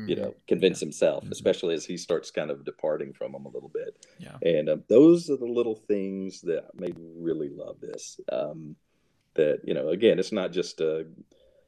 you 0.07 0.15
Mhm. 0.15 0.17
know, 0.17 0.35
convince 0.47 0.79
himself, 0.79 1.23
Mhm. 1.25 1.31
especially 1.31 1.75
as 1.75 1.85
he 1.85 1.97
starts 1.97 2.31
kind 2.31 2.49
of 2.49 2.65
departing 2.65 3.13
from 3.13 3.35
him 3.35 3.45
a 3.45 3.49
little 3.49 3.69
bit. 3.69 4.05
Yeah. 4.19 4.37
And 4.41 4.69
um, 4.69 4.83
those 4.87 5.29
are 5.29 5.37
the 5.37 5.45
little 5.45 5.75
things 5.75 6.41
that 6.41 6.73
made 6.73 6.97
me 6.97 7.11
really 7.15 7.49
love 7.49 7.79
this. 7.79 8.19
Um, 8.31 8.75
that 9.35 9.61
you 9.63 9.73
know, 9.73 9.89
again, 9.89 10.19
it's 10.19 10.31
not 10.31 10.51
just 10.51 10.81
a, 10.81 11.05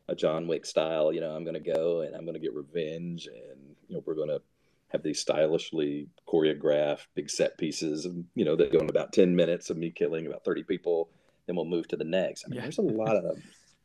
a 0.07 0.15
John 0.15 0.47
Wick 0.47 0.65
style. 0.65 1.11
You 1.13 1.21
know, 1.21 1.31
I'm 1.35 1.43
going 1.43 1.61
to 1.61 1.71
go 1.73 2.01
and 2.01 2.15
I'm 2.15 2.23
going 2.25 2.33
to 2.35 2.39
get 2.39 2.53
revenge, 2.53 3.27
and 3.27 3.75
you 3.87 3.95
know, 3.95 4.03
we're 4.05 4.15
going 4.15 4.29
to 4.29 4.41
have 4.89 5.03
these 5.03 5.19
stylishly 5.19 6.07
choreographed 6.27 7.07
big 7.15 7.29
set 7.29 7.57
pieces, 7.57 8.05
and 8.05 8.25
you 8.35 8.45
know, 8.45 8.55
that 8.55 8.71
go 8.71 8.79
in 8.79 8.89
about 8.89 9.13
ten 9.13 9.35
minutes 9.35 9.69
of 9.69 9.77
me 9.77 9.89
killing 9.91 10.27
about 10.27 10.43
thirty 10.43 10.63
people. 10.63 11.09
Then 11.47 11.55
we'll 11.55 11.65
move 11.65 11.87
to 11.89 11.95
the 11.97 12.03
next. 12.03 12.43
I 12.45 12.49
mean, 12.49 12.55
Yeah. 12.57 12.61
there's 12.63 12.79
a 12.79 12.81
lot 12.81 13.15
of 13.17 13.37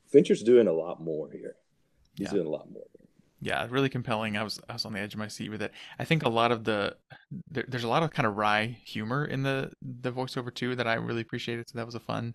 Fincher's 0.08 0.42
doing 0.42 0.66
a 0.66 0.72
lot 0.72 1.02
more 1.02 1.30
here. 1.30 1.56
He's 2.16 2.26
Yeah. 2.28 2.34
doing 2.34 2.46
a 2.46 2.50
lot 2.50 2.70
more. 2.70 2.84
yeah 3.42 3.66
really 3.70 3.88
compelling 3.88 4.36
i 4.36 4.42
was 4.42 4.60
i 4.68 4.74
was 4.74 4.84
on 4.84 4.92
the 4.92 5.00
edge 5.00 5.14
of 5.14 5.18
my 5.18 5.26
seat 5.28 5.48
with 5.48 5.62
it 5.62 5.72
i 5.98 6.04
think 6.04 6.24
a 6.24 6.28
lot 6.28 6.52
of 6.52 6.64
the 6.64 6.94
there, 7.50 7.64
there's 7.68 7.84
a 7.84 7.88
lot 7.88 8.02
of 8.02 8.10
kind 8.10 8.26
of 8.26 8.36
wry 8.36 8.76
humor 8.84 9.24
in 9.24 9.42
the 9.42 9.72
the 10.02 10.12
voiceover 10.12 10.52
too 10.54 10.76
that 10.76 10.86
i 10.86 10.92
really 10.92 11.22
appreciated 11.22 11.66
so 11.66 11.78
that 11.78 11.86
was 11.86 11.94
a 11.94 12.00
fun 12.00 12.34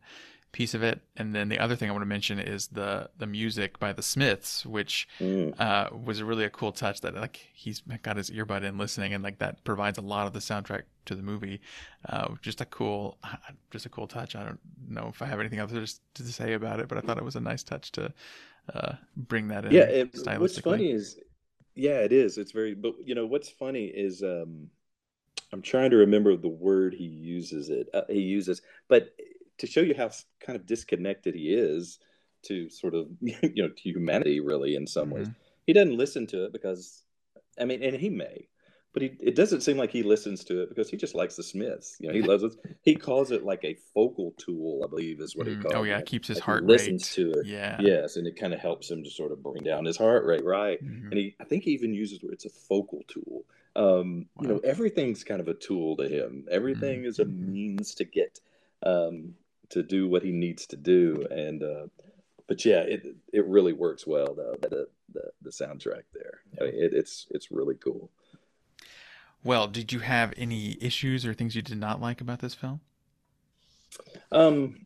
piece 0.58 0.74
of 0.74 0.82
it. 0.84 1.02
And 1.18 1.36
then 1.36 1.50
the 1.50 1.60
other 1.60 1.76
thing 1.76 1.90
i 1.90 1.92
want 1.92 2.04
to 2.04 2.14
mention 2.18 2.40
is 2.40 2.68
the 2.80 3.10
the 3.22 3.28
music 3.28 3.78
by 3.86 3.92
the 3.94 4.02
smiths 4.14 4.66
which 4.66 5.08
Mm. 5.20 5.54
uh 5.60 5.88
was 6.10 6.22
really 6.30 6.46
a 6.46 6.50
cool 6.50 6.72
touch 6.72 7.02
that 7.02 7.14
like 7.16 7.38
he's 7.54 7.82
got 8.08 8.16
his 8.18 8.30
earbud 8.38 8.64
in 8.64 8.78
listening 8.78 9.14
and 9.14 9.24
like 9.24 9.40
that 9.40 9.64
provides 9.64 9.98
a 9.98 10.02
lot 10.02 10.28
of 10.28 10.34
the 10.34 10.40
soundtrack 10.40 10.84
to 11.08 11.16
the 11.16 11.22
movie 11.32 11.60
uh 12.10 12.28
just 12.42 12.62
a 12.62 12.66
cool 12.66 13.18
just 13.72 13.86
a 13.86 13.90
cool 13.90 14.08
touch. 14.08 14.36
I 14.36 14.44
don't 14.48 14.60
know 14.96 15.08
if 15.14 15.22
i 15.22 15.26
have 15.26 15.40
anything 15.40 15.60
else 15.60 15.72
to, 16.18 16.24
say 16.24 16.54
about 16.54 16.80
it 16.80 16.88
but 16.88 16.98
i 16.98 17.02
thought 17.02 17.18
it 17.18 17.24
was 17.32 17.36
a 17.36 17.42
nice 17.52 17.64
touch 17.64 17.92
to 17.94 18.14
uh 18.74 18.94
bring 19.16 19.48
that 19.50 19.66
in 19.66 19.72
yeah 19.74 19.84
and 20.26 20.40
what's 20.42 20.60
funny 20.60 20.92
is 20.92 21.20
yeah 21.76 22.00
it 22.00 22.14
is. 22.14 22.38
It's 22.38 22.52
very 22.52 22.74
but 22.74 22.94
you 23.04 23.16
know 23.16 23.26
what's 23.26 23.50
funny 23.50 23.86
is 23.86 24.24
um 24.24 24.68
i'm 25.54 25.62
trying 25.62 25.92
to 25.92 25.98
remember 25.98 26.36
the 26.36 26.48
word 26.50 26.94
he 26.94 27.06
uses 27.06 27.70
it 27.70 27.88
uh, 27.94 28.04
he 28.10 28.22
uses 28.22 28.62
but 28.88 29.14
to 29.58 29.68
show 29.68 29.82
you 29.82 29.96
how 29.96 30.10
kind 30.40 30.56
of 30.56 30.66
disconnected 30.66 31.36
he 31.36 31.54
is 31.54 32.00
to 32.44 32.70
sort 32.70 32.94
of 32.96 33.08
you 33.22 33.64
know 33.64 33.70
to 33.70 33.82
humanity 33.90 34.40
really 34.40 34.76
in 34.76 34.86
some 34.88 35.10
ways 35.10 35.28
Mhm. 35.28 35.36
he 35.68 35.74
doesn't 35.74 35.98
listen 35.98 36.28
to 36.28 36.46
it 36.46 36.54
because 36.54 37.04
i 37.60 37.66
mean 37.66 37.82
and 37.84 37.96
he 37.96 38.10
may 38.10 38.48
but 38.94 39.02
he, 39.02 39.18
it 39.20 39.36
doesn't 39.36 39.60
seem 39.60 39.76
like 39.78 39.92
he 39.92 40.04
listens 40.04 40.46
to 40.46 40.62
it 40.62 40.70
because 40.70 40.90
he 40.90 40.96
just 40.96 41.16
likes 41.16 41.36
the 41.36 41.44
Smiths. 41.44 41.98
You 42.00 42.08
know, 42.08 42.14
he 42.14 42.22
loves 42.32 42.44
it. 42.44 42.54
He 42.82 42.96
calls 42.96 43.30
it 43.32 43.44
like 43.44 43.66
a 43.66 43.74
focal 43.94 44.34
tool, 44.38 44.84
I 44.86 44.88
believe, 44.88 45.20
is 45.20 45.36
what 45.36 45.48
he 45.48 45.54
Mm, 45.54 45.64
calls 45.64 45.74
it. 45.74 45.78
oh 45.80 45.84
yeah, 45.84 45.98
it 45.98 46.06
keeps 46.06 46.30
his 46.30 46.38
Like 46.38 46.46
he 46.46 46.52
heart 46.52 46.64
listens 46.64 47.02
rate. 47.10 47.16
to 47.16 47.32
it. 47.42 47.46
Yeah. 47.46 47.82
Yes, 47.82 48.16
and 48.16 48.26
it 48.26 48.38
kind 48.38 48.54
of 48.54 48.62
helps 48.62 48.90
him 48.90 49.04
to 49.04 49.10
sort 49.10 49.34
of 49.34 49.44
bring 49.44 49.64
down 49.64 49.84
his 49.84 49.98
heart 49.98 50.24
rate, 50.26 50.46
right? 50.46 50.82
Mhm. 50.82 51.12
And 51.12 51.20
he, 51.20 51.36
I 51.42 51.44
think 51.44 51.64
he 51.66 51.72
even 51.72 51.94
uses 51.94 52.24
where 52.24 52.32
it's 52.32 52.46
a 52.46 52.50
focal 52.50 53.02
tool. 53.10 53.44
Um, 53.76 54.28
You 54.40 54.48
know, 54.48 54.60
everything's 54.60 55.26
kind 55.26 55.42
of 55.42 55.50
a 55.50 55.54
tool 55.56 55.98
to 55.98 56.08
him. 56.08 56.46
Everything 56.50 57.04
is 57.04 57.20
a 57.20 57.26
means 57.26 57.96
to 57.96 58.06
get 58.06 58.40
um, 58.84 59.34
to 59.70 59.84
do 59.84 60.08
what 60.08 60.24
he 60.24 60.32
needs 60.32 60.66
to 60.68 60.76
do. 60.78 61.26
And 61.32 61.64
uh, 61.64 61.88
but 62.48 62.64
yeah, 62.66 62.80
it 62.82 63.06
it 63.34 63.46
really 63.46 63.74
works 63.74 64.06
well 64.08 64.34
though. 64.36 64.56
The 64.62 64.88
the, 65.14 65.32
the 65.42 65.50
soundtrack 65.50 66.04
there, 66.14 66.42
I 66.60 66.66
mean, 66.66 66.74
it, 66.76 66.94
it's 66.94 67.28
it's 67.32 67.52
really 67.52 67.76
cool. 67.76 68.10
Well, 69.44 69.68
did 69.68 69.94
you 69.94 70.00
have 70.00 70.34
any 70.38 70.76
issues 70.82 71.26
or 71.26 71.34
things 71.34 71.56
you 71.56 71.62
did 71.62 71.78
not 71.80 72.02
like 72.02 72.20
about 72.20 72.40
this 72.40 72.56
film? 72.56 72.82
Um, 74.32 74.86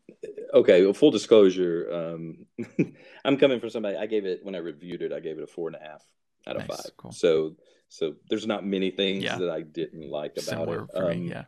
okay. 0.53 0.83
Well, 0.83 0.93
full 0.93 1.11
disclosure, 1.11 1.89
um, 1.91 2.45
I'm 3.25 3.37
coming 3.37 3.59
from 3.59 3.69
somebody. 3.69 3.95
I 3.97 4.05
gave 4.05 4.25
it 4.25 4.43
when 4.43 4.55
I 4.55 4.59
reviewed 4.59 5.01
it. 5.01 5.13
I 5.13 5.19
gave 5.21 5.37
it 5.37 5.43
a 5.43 5.47
four 5.47 5.67
and 5.69 5.77
a 5.77 5.79
half 5.79 6.03
out 6.45 6.57
of 6.57 6.67
Nice, 6.67 6.77
five. 6.83 6.91
cool. 6.97 7.11
So, 7.13 7.55
so 7.87 8.15
there's 8.29 8.45
not 8.45 8.65
many 8.65 8.91
things 8.91 9.23
Yeah. 9.23 9.37
that 9.37 9.49
I 9.49 9.61
didn't 9.61 10.09
like 10.09 10.33
about 10.33 10.43
Similar 10.43 10.83
it. 10.83 10.89
Um, 10.97 11.09
me, 11.09 11.29
yeah. 11.29 11.45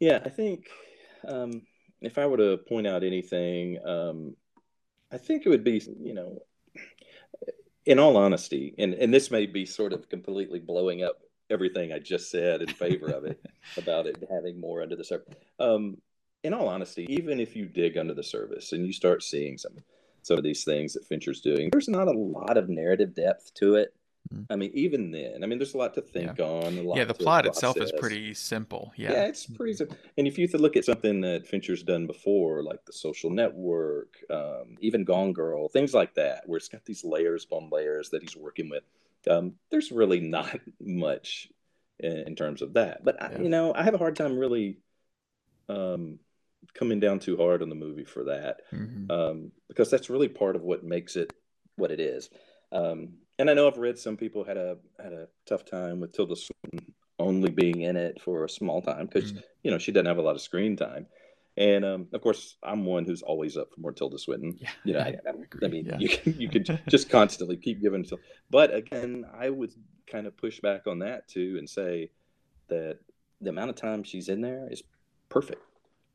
Yeah, 0.00 0.20
I 0.24 0.28
think 0.30 0.68
um, 1.28 1.62
if 2.06 2.18
I 2.18 2.26
were 2.26 2.36
to 2.36 2.58
point 2.58 2.86
out 2.86 3.04
anything, 3.04 3.78
um, 3.86 4.36
I 5.12 5.18
think 5.18 5.46
it 5.46 5.48
would 5.48 5.64
be, 5.64 5.82
you 6.00 6.14
know, 6.14 6.42
in 7.86 7.98
all 7.98 8.16
honesty, 8.16 8.74
and 8.78 8.94
and 8.94 9.12
this 9.12 9.30
may 9.30 9.46
be 9.46 9.66
sort 9.66 9.92
of 9.92 10.08
completely 10.08 10.58
blowing 10.58 11.02
up 11.02 11.20
everything 11.50 11.92
I 11.92 11.98
just 11.98 12.30
said 12.30 12.62
in 12.62 12.68
favor 12.68 13.08
of 13.08 13.24
it 13.24 13.40
about 13.76 14.06
it 14.06 14.16
having 14.30 14.60
more 14.60 14.82
under 14.82 14.96
the 14.96 15.04
surface. 15.04 15.34
Um, 15.58 15.98
in 16.42 16.54
all 16.54 16.68
honesty, 16.68 17.06
even 17.08 17.40
if 17.40 17.56
you 17.56 17.66
dig 17.66 17.96
under 17.96 18.14
the 18.14 18.22
surface 18.22 18.72
and 18.72 18.86
you 18.86 18.92
start 18.92 19.22
seeing 19.22 19.58
some 19.58 19.76
some 20.22 20.38
of 20.38 20.44
these 20.44 20.64
things 20.64 20.94
that 20.94 21.06
Fincher's 21.06 21.42
doing, 21.42 21.68
there's 21.70 21.88
not 21.88 22.08
a 22.08 22.18
lot 22.18 22.56
of 22.56 22.68
narrative 22.68 23.14
depth 23.14 23.52
to 23.54 23.74
it. 23.74 23.94
Mm. 24.32 24.46
I 24.50 24.56
mean, 24.56 24.70
even 24.74 25.10
then, 25.10 25.42
I 25.42 25.46
mean, 25.46 25.58
there's 25.58 25.74
a 25.74 25.78
lot 25.78 25.94
to 25.94 26.00
think 26.00 26.38
on. 26.40 26.78
A 26.78 26.82
lot 26.82 26.96
Yeah, 26.96 27.04
the 27.04 27.14
plot 27.14 27.46
itself 27.46 27.76
is 27.76 27.92
pretty 27.92 28.34
simple. 28.34 28.92
Yeah. 28.96 29.12
Yeah. 29.12 29.24
it's 29.26 29.46
pretty 29.46 29.74
simple. 29.74 29.96
And 30.16 30.26
if 30.26 30.38
you 30.38 30.46
look 30.48 30.76
at 30.76 30.84
something 30.84 31.20
that 31.22 31.46
Fincher's 31.46 31.82
done 31.82 32.06
before, 32.06 32.62
like 32.62 32.84
The 32.84 32.92
Social 32.92 33.30
Network, 33.30 34.16
um, 34.30 34.76
even 34.80 35.04
Gone 35.04 35.32
Girl, 35.32 35.68
things 35.68 35.92
like 35.92 36.14
that, 36.14 36.48
where 36.48 36.56
it's 36.56 36.68
got 36.68 36.84
these 36.84 37.04
layers 37.04 37.44
upon 37.44 37.68
layers 37.70 38.10
that 38.10 38.22
he's 38.22 38.36
working 38.36 38.70
with, 38.70 38.84
um, 39.28 39.54
there's 39.70 39.92
really 39.92 40.20
not 40.20 40.58
much 40.80 41.48
in, 41.98 42.12
in 42.12 42.36
terms 42.36 42.62
of 42.62 42.74
that. 42.74 43.04
But, 43.04 43.22
I, 43.22 43.32
Yeah. 43.32 43.42
you 43.42 43.48
know, 43.50 43.74
I 43.74 43.82
have 43.82 43.94
a 43.94 43.98
hard 43.98 44.16
time 44.16 44.38
really 44.38 44.78
um, 45.68 46.18
coming 46.74 47.00
down 47.00 47.18
too 47.18 47.36
hard 47.36 47.62
on 47.62 47.68
the 47.68 47.74
movie 47.74 48.04
for 48.04 48.24
that 48.24 48.60
Mhm. 48.72 49.10
um, 49.10 49.52
because 49.68 49.90
that's 49.90 50.10
really 50.10 50.28
part 50.28 50.56
of 50.56 50.62
what 50.62 50.84
makes 50.84 51.16
it 51.16 51.32
what 51.76 51.90
it 51.90 52.00
is. 52.00 52.30
Um, 52.72 53.14
and 53.38 53.50
I 53.50 53.54
know 53.54 53.66
I've 53.68 53.78
read 53.78 53.98
some 53.98 54.16
people 54.16 54.44
had 54.44 54.56
a 54.56 54.78
had 55.02 55.12
a 55.12 55.28
tough 55.46 55.64
time 55.64 56.00
with 56.00 56.12
Tilda 56.12 56.36
Swinton 56.36 56.92
only 57.18 57.50
being 57.50 57.82
in 57.82 57.96
it 57.96 58.20
for 58.20 58.44
a 58.44 58.48
small 58.48 58.82
time 58.82 59.06
because 59.06 59.32
Mm. 59.32 59.42
you 59.62 59.70
know 59.70 59.78
she 59.78 59.92
doesn't 59.92 60.06
have 60.06 60.18
a 60.18 60.22
lot 60.22 60.34
of 60.34 60.40
screen 60.40 60.76
time. 60.76 61.06
And 61.56 61.84
um, 61.84 62.08
of 62.12 62.20
course, 62.20 62.56
I'm 62.64 62.84
one 62.84 63.04
who's 63.04 63.22
always 63.22 63.56
up 63.56 63.72
for 63.72 63.80
more 63.80 63.92
Tilda 63.92 64.18
Swinton. 64.18 64.56
Yeah. 64.60 64.70
You 64.84 64.92
know, 64.94 64.98
I 65.00 65.16
I, 65.24 65.64
I, 65.64 65.68
mean, 65.68 65.86
yeah. 65.86 65.98
you 65.98 66.08
can 66.08 66.34
you 66.40 66.48
could 66.48 66.80
just 66.88 67.08
constantly 67.10 67.56
keep 67.56 67.80
giving. 67.80 68.02
Til- 68.04 68.18
But 68.50 68.74
again, 68.74 69.24
I 69.32 69.50
would 69.50 69.72
kind 70.08 70.26
of 70.26 70.36
push 70.36 70.58
back 70.60 70.86
on 70.88 70.98
that 71.00 71.28
too 71.28 71.54
and 71.58 71.70
say 71.70 72.10
that 72.68 72.98
the 73.40 73.50
amount 73.50 73.70
of 73.70 73.76
time 73.76 74.02
she's 74.02 74.28
in 74.28 74.40
there 74.40 74.66
is 74.70 74.82
perfect. 75.28 75.62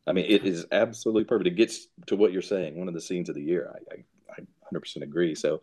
I 0.07 0.11
mean, 0.11 0.25
it 0.27 0.43
is 0.45 0.65
absolutely 0.71 1.23
perfect. 1.23 1.47
It 1.47 1.55
gets 1.55 1.87
to 2.07 2.15
what 2.17 2.33
you're 2.33 2.41
saying. 2.41 2.75
One 2.77 2.87
of 2.89 2.93
the 2.93 3.01
scenes 3.01 3.29
of 3.29 3.35
the 3.35 3.43
year. 3.43 3.71
I, 3.73 3.95
I, 3.95 4.41
I 4.41 4.73
100% 4.73 5.03
agree. 5.03 5.35
So, 5.35 5.61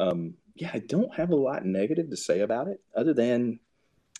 um, 0.00 0.34
yeah, 0.54 0.70
I 0.72 0.78
don't 0.78 1.14
have 1.14 1.30
a 1.30 1.36
lot 1.36 1.64
negative 1.64 2.10
to 2.10 2.16
say 2.16 2.40
about 2.40 2.68
it, 2.68 2.80
other 2.94 3.12
than, 3.14 3.58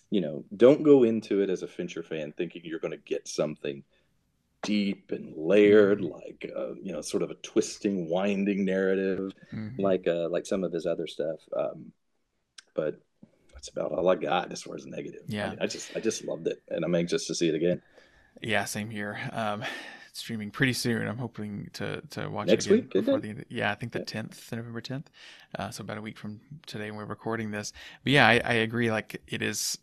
you 0.09 0.21
know, 0.21 0.43
don't 0.55 0.83
go 0.83 1.03
into 1.03 1.41
it 1.41 1.49
as 1.49 1.63
a 1.63 1.67
Fincher 1.67 2.03
fan 2.03 2.33
thinking 2.37 2.61
you're 2.65 2.79
going 2.79 2.91
to 2.91 2.97
get 2.97 3.27
something 3.27 3.83
deep 4.63 5.11
and 5.11 5.33
layered, 5.37 6.01
like 6.01 6.51
uh, 6.55 6.73
you 6.81 6.91
know, 6.91 7.01
sort 7.01 7.23
of 7.23 7.31
a 7.31 7.35
twisting, 7.35 8.09
winding 8.09 8.65
narrative, 8.65 9.31
Mhm. 9.53 9.79
like 9.79 10.07
uh, 10.07 10.27
like 10.29 10.45
some 10.45 10.63
of 10.63 10.71
his 10.73 10.85
other 10.85 11.07
stuff. 11.07 11.39
Um, 11.55 11.91
but 12.73 12.99
that's 13.53 13.69
about 13.69 13.91
all 13.91 14.09
I 14.09 14.15
got 14.15 14.51
as 14.51 14.63
far 14.63 14.75
as 14.75 14.85
negative. 14.85 15.21
Yeah. 15.27 15.55
I, 15.59 15.63
I 15.63 15.67
just 15.67 15.95
I 15.95 15.99
just 15.99 16.25
loved 16.25 16.47
it, 16.47 16.61
and 16.69 16.83
I'm 16.83 16.95
anxious 16.95 17.27
to 17.27 17.35
see 17.35 17.47
it 17.47 17.55
again. 17.55 17.81
Yeah, 18.41 18.65
same 18.65 18.89
here. 18.89 19.17
Um, 19.31 19.63
streaming 20.15 20.49
pretty 20.49 20.73
soon. 20.73 21.07
I'm 21.07 21.17
hoping 21.17 21.69
to 21.73 22.01
to 22.11 22.29
watch 22.29 22.47
Next 22.47 22.69
week, 22.69 22.91
before 22.91 23.19
the 23.19 23.29
end. 23.29 23.45
Yeah, 23.49 23.71
I 23.71 23.75
think 23.75 23.91
the 23.91 23.99
10th, 23.99 24.51
November 24.51 24.81
10th. 24.81 25.07
Uh, 25.57 25.69
so 25.69 25.81
about 25.81 25.97
a 25.97 26.01
week 26.01 26.17
from 26.17 26.39
today 26.65 26.89
when 26.91 26.97
we're 26.97 27.05
recording 27.05 27.51
this. 27.51 27.73
But 28.03 28.13
yeah, 28.13 28.27
I, 28.27 28.41
I 28.43 28.53
agree. 28.53 28.89
Like 28.91 29.21
it 29.27 29.41
is, 29.41 29.77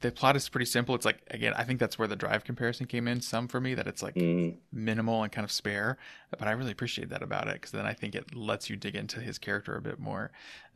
the 0.00 0.10
plot 0.10 0.34
is 0.36 0.48
pretty 0.48 0.64
simple. 0.66 0.94
It's 0.94 1.04
like 1.04 1.20
again, 1.30 1.52
I 1.56 1.64
think 1.64 1.78
that's 1.78 1.98
where 1.98 2.08
the 2.08 2.16
drive 2.16 2.44
comparison 2.44 2.86
came 2.86 3.06
in 3.06 3.20
some 3.20 3.48
for 3.48 3.60
me 3.60 3.74
that 3.74 3.86
it's 3.86 4.02
like 4.02 4.14
Mhm. 4.14 4.56
minimal 4.72 5.22
and 5.22 5.30
kind 5.30 5.44
of 5.44 5.52
spare. 5.52 5.98
But 6.30 6.48
I 6.48 6.52
really 6.52 6.72
appreciate 6.72 7.10
that 7.10 7.22
about 7.22 7.46
it 7.48 7.54
because 7.54 7.72
then 7.72 7.86
I 7.86 7.92
think 7.92 8.14
it 8.14 8.34
lets 8.34 8.70
you 8.70 8.76
dig 8.76 8.96
into 8.96 9.20
his 9.20 9.38
character 9.38 9.76
a 9.76 9.82
bit 9.82 9.98
more, 9.98 10.32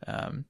um, 0.07 0.45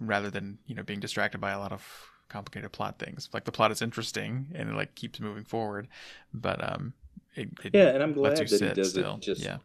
rather 0.00 0.30
than 0.30 0.58
you 0.66 0.74
know 0.74 0.82
being 0.84 1.00
distracted 1.00 1.40
by 1.40 1.50
a 1.50 1.58
lot 1.58 1.72
of 1.72 1.84
complicated 2.28 2.72
plot 2.72 2.98
things. 2.98 3.28
Like 3.32 3.44
the 3.44 3.52
plot 3.52 3.70
is 3.72 3.82
interesting 3.82 4.46
and 4.54 4.70
it 4.70 4.74
like 4.74 4.94
keeps 4.94 5.20
moving 5.20 5.44
forward, 5.44 5.88
but 6.32 6.62
um, 6.72 6.92
it, 7.36 7.48
it 7.64 7.70
Yeah, 7.74 7.88
and 7.88 8.02
I'm 8.02 8.12
glad 8.12 8.36
that 8.36 8.48
he 8.50 8.56
sit 8.56 8.74
does 8.74 8.90
still. 8.90 9.16
just 9.18 9.42
yeah, 9.42 9.58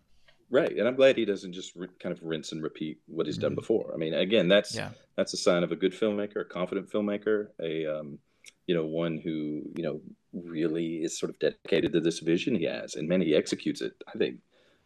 right. 0.49 0.71
And 0.77 0.87
I'm 0.87 0.95
glad 0.95 1.17
he 1.17 1.25
doesn't 1.25 1.53
just 1.53 1.75
re- 1.75 1.87
kind 1.99 2.13
of 2.15 2.21
rinse 2.23 2.51
and 2.51 2.61
repeat 2.63 2.99
what 3.07 3.25
he's 3.25 3.37
done 3.37 3.51
Mhm. 3.53 3.55
before. 3.55 3.91
I 3.93 3.97
mean, 3.97 4.13
again, 4.13 4.47
that's 4.47 4.75
yeah, 4.75 4.91
that's 5.15 5.33
a 5.33 5.37
sign 5.37 5.63
of 5.63 5.71
a 5.71 5.75
good 5.75 5.93
filmmaker, 5.93 6.41
a 6.41 6.45
confident 6.45 6.89
filmmaker, 6.89 7.47
a 7.61 7.85
um, 7.85 8.19
you 8.67 8.75
know 8.75 8.85
one 8.85 9.17
who 9.17 9.63
you 9.75 9.83
know 9.83 10.01
really 10.33 10.97
is 11.03 11.17
sort 11.17 11.31
of 11.31 11.39
dedicated 11.39 11.91
to 11.93 11.99
this 11.99 12.19
vision 12.19 12.53
he 12.55 12.65
has, 12.65 12.95
and 12.95 13.07
man, 13.07 13.21
he 13.21 13.35
executes 13.35 13.81
it. 13.81 13.93
I 14.13 14.17
think 14.17 14.39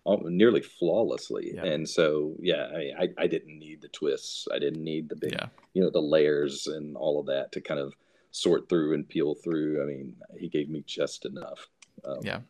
nearly 0.06 0.62
flawlessly. 0.62 1.54
Yeah. 1.56 1.64
And 1.64 1.88
so, 1.88 2.36
yeah, 2.42 2.68
I, 2.76 3.04
I 3.04 3.10
I 3.20 3.28
didn't 3.28 3.58
need 3.58 3.82
the 3.82 3.88
twists. 3.88 4.48
I 4.54 4.60
didn't 4.60 4.84
need 4.84 5.08
the 5.08 5.16
big, 5.16 5.32
yeah. 5.32 5.48
you 5.74 5.82
know, 5.82 5.90
the 5.90 6.02
layers 6.02 6.68
and 6.68 6.98
all 6.98 7.22
of 7.22 7.26
that 7.28 7.54
to 7.54 7.62
kind 7.62 7.80
of 7.80 7.94
sort 8.32 8.68
through 8.68 8.96
and 8.96 9.08
peel 9.08 9.34
through. 9.36 9.82
I 9.82 9.86
mean, 9.86 10.14
he 10.38 10.50
gave 10.50 10.70
me 10.70 10.84
just 10.86 11.26
enough. 11.26 11.70
Um, 12.04 12.18
Yeah. 12.22 12.42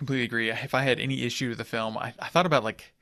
Completely 0.00 0.24
agree. 0.24 0.48
If 0.50 0.72
I 0.72 0.80
had 0.80 0.98
any 0.98 1.24
issue 1.24 1.50
with 1.50 1.58
the 1.58 1.64
film, 1.64 1.98
I, 1.98 2.14
I 2.18 2.28
thought 2.28 2.46
about 2.46 2.64
like 2.64 2.94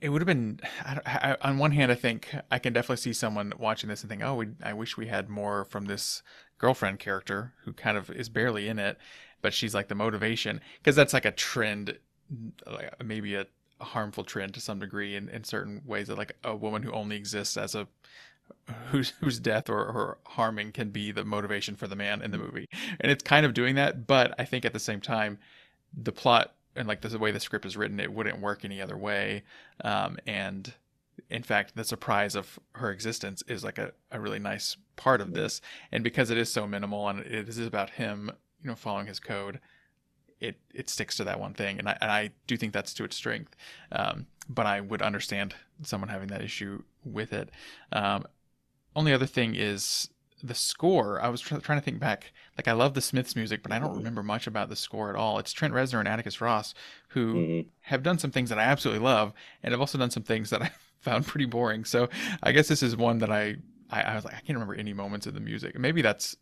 it 0.00 0.10
would 0.10 0.22
have 0.22 0.28
been. 0.28 0.60
I, 0.86 1.00
I, 1.04 1.36
on 1.40 1.58
one 1.58 1.72
hand, 1.72 1.90
I 1.90 1.96
think 1.96 2.32
I 2.52 2.60
can 2.60 2.72
definitely 2.72 2.98
see 2.98 3.12
someone 3.12 3.52
watching 3.58 3.88
this 3.90 4.00
and 4.00 4.08
think, 4.08 4.22
"Oh, 4.22 4.36
we, 4.36 4.50
I 4.62 4.74
wish 4.74 4.96
we 4.96 5.08
had 5.08 5.28
more 5.28 5.64
from 5.64 5.86
this 5.86 6.22
girlfriend 6.58 7.00
character 7.00 7.54
who 7.64 7.72
kind 7.72 7.98
of 7.98 8.10
is 8.10 8.28
barely 8.28 8.68
in 8.68 8.78
it, 8.78 8.96
but 9.40 9.52
she's 9.52 9.74
like 9.74 9.88
the 9.88 9.96
motivation." 9.96 10.60
Because 10.78 10.94
that's 10.94 11.12
like 11.12 11.24
a 11.24 11.32
trend, 11.32 11.98
maybe 13.04 13.34
a, 13.34 13.46
a 13.80 13.84
harmful 13.84 14.22
trend 14.22 14.54
to 14.54 14.60
some 14.60 14.78
degree 14.78 15.16
in, 15.16 15.28
in 15.30 15.42
certain 15.42 15.82
ways. 15.84 16.06
That 16.06 16.16
like 16.16 16.36
a 16.44 16.54
woman 16.54 16.84
who 16.84 16.92
only 16.92 17.16
exists 17.16 17.56
as 17.56 17.74
a 17.74 17.88
whose 18.90 19.10
whose 19.18 19.40
death 19.40 19.68
or, 19.68 19.80
or 19.80 20.18
harming 20.26 20.70
can 20.70 20.90
be 20.90 21.10
the 21.10 21.24
motivation 21.24 21.74
for 21.74 21.88
the 21.88 21.96
man 21.96 22.22
in 22.22 22.30
the 22.30 22.36
mm-hmm. 22.36 22.46
movie 22.46 22.68
and 23.00 23.10
it's 23.10 23.22
kind 23.22 23.46
of 23.46 23.54
doing 23.54 23.76
that 23.76 24.06
but 24.06 24.34
i 24.38 24.44
think 24.44 24.64
at 24.64 24.72
the 24.72 24.78
same 24.78 25.00
time 25.00 25.38
the 25.96 26.12
plot 26.12 26.54
and 26.74 26.88
like 26.88 27.00
the 27.00 27.18
way 27.18 27.30
the 27.30 27.40
script 27.40 27.66
is 27.66 27.76
written 27.76 28.00
it 28.00 28.12
wouldn't 28.12 28.40
work 28.40 28.64
any 28.64 28.80
other 28.80 28.96
way. 28.96 29.42
Um, 29.84 30.18
and 30.26 30.72
in 31.28 31.42
fact 31.42 31.76
the 31.76 31.84
surprise 31.84 32.34
of 32.34 32.58
her 32.74 32.90
existence 32.90 33.42
is 33.46 33.62
like 33.62 33.78
a, 33.78 33.92
a 34.10 34.20
really 34.20 34.38
nice 34.38 34.76
part 34.96 35.20
of 35.20 35.34
this. 35.34 35.60
And 35.90 36.02
because 36.02 36.30
it 36.30 36.38
is 36.38 36.52
so 36.52 36.66
minimal 36.66 37.08
and 37.08 37.20
it 37.20 37.48
is 37.48 37.58
about 37.58 37.90
him 37.90 38.30
you 38.62 38.70
know 38.70 38.76
following 38.76 39.06
his 39.06 39.20
code 39.20 39.60
it 40.40 40.58
it 40.74 40.88
sticks 40.88 41.16
to 41.16 41.24
that 41.24 41.40
one 41.40 41.54
thing. 41.54 41.78
And 41.78 41.88
i, 41.88 41.98
and 42.00 42.10
I 42.10 42.30
do 42.46 42.56
think 42.56 42.72
that's 42.72 42.94
to 42.94 43.04
its 43.04 43.16
strength. 43.16 43.54
Um, 43.92 44.26
but 44.48 44.66
i 44.66 44.80
would 44.80 45.02
understand 45.02 45.54
someone 45.82 46.08
having 46.08 46.28
that 46.28 46.42
issue 46.42 46.82
with 47.04 47.32
it. 47.32 47.50
Um, 47.92 48.24
only 48.94 49.12
other 49.12 49.26
thing 49.26 49.54
is 49.54 50.08
the 50.42 50.54
score. 50.54 51.20
I 51.22 51.28
was 51.28 51.40
try- 51.40 51.58
trying 51.58 51.78
to 51.78 51.84
think 51.84 52.00
back. 52.00 52.32
Like 52.56 52.68
I 52.68 52.72
love 52.72 52.94
the 52.94 53.00
Smiths 53.00 53.36
music, 53.36 53.62
but 53.62 53.72
I 53.72 53.78
don't 53.78 53.96
remember 53.96 54.22
much 54.22 54.46
about 54.46 54.68
the 54.68 54.76
score 54.76 55.08
at 55.10 55.16
all. 55.16 55.38
It's 55.38 55.52
Trent 55.52 55.74
Reznor 55.74 56.00
and 56.00 56.08
Atticus 56.08 56.40
Ross 56.40 56.74
who 57.08 57.34
mhm. 57.34 57.66
have 57.82 58.02
done 58.02 58.18
some 58.18 58.30
things 58.30 58.48
that 58.50 58.58
I 58.58 58.62
absolutely 58.64 59.04
love, 59.04 59.32
and 59.62 59.72
have 59.72 59.80
also 59.80 59.98
done 59.98 60.10
some 60.10 60.22
things 60.22 60.50
that 60.50 60.62
I 60.62 60.70
found 61.00 61.26
pretty 61.26 61.46
boring. 61.46 61.84
So 61.84 62.08
I 62.42 62.52
guess 62.52 62.68
this 62.68 62.82
is 62.82 62.96
one 62.96 63.18
that 63.18 63.30
I 63.30 63.56
I, 63.90 64.02
I 64.02 64.14
was 64.14 64.24
like 64.24 64.34
I 64.34 64.40
can't 64.40 64.56
remember 64.56 64.74
any 64.74 64.92
moments 64.92 65.26
of 65.26 65.34
the 65.34 65.40
music. 65.40 65.78
Maybe 65.78 66.02
that's 66.02 66.36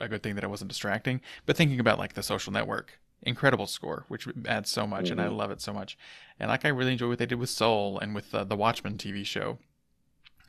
a 0.00 0.08
good 0.08 0.22
thing 0.22 0.34
that 0.36 0.44
it 0.44 0.50
wasn't 0.50 0.68
distracting. 0.68 1.20
But 1.46 1.56
thinking 1.56 1.80
about 1.80 1.98
like 1.98 2.14
the 2.14 2.22
Social 2.22 2.52
Network, 2.52 2.98
incredible 3.22 3.66
score, 3.66 4.04
which 4.08 4.28
adds 4.46 4.70
so 4.70 4.86
much, 4.86 5.10
and 5.10 5.20
I 5.20 5.26
Mhm. 5.26 5.36
love 5.36 5.50
it 5.50 5.60
so 5.60 5.72
much. 5.72 5.98
And 6.38 6.50
like 6.50 6.64
I 6.64 6.68
really 6.68 6.92
enjoy 6.92 7.08
what 7.08 7.18
they 7.18 7.26
did 7.26 7.38
with 7.38 7.50
Soul 7.50 7.98
and 7.98 8.14
with 8.14 8.34
uh, 8.34 8.44
the 8.44 8.56
Watchmen 8.56 8.96
TV 8.98 9.24
show. 9.24 9.58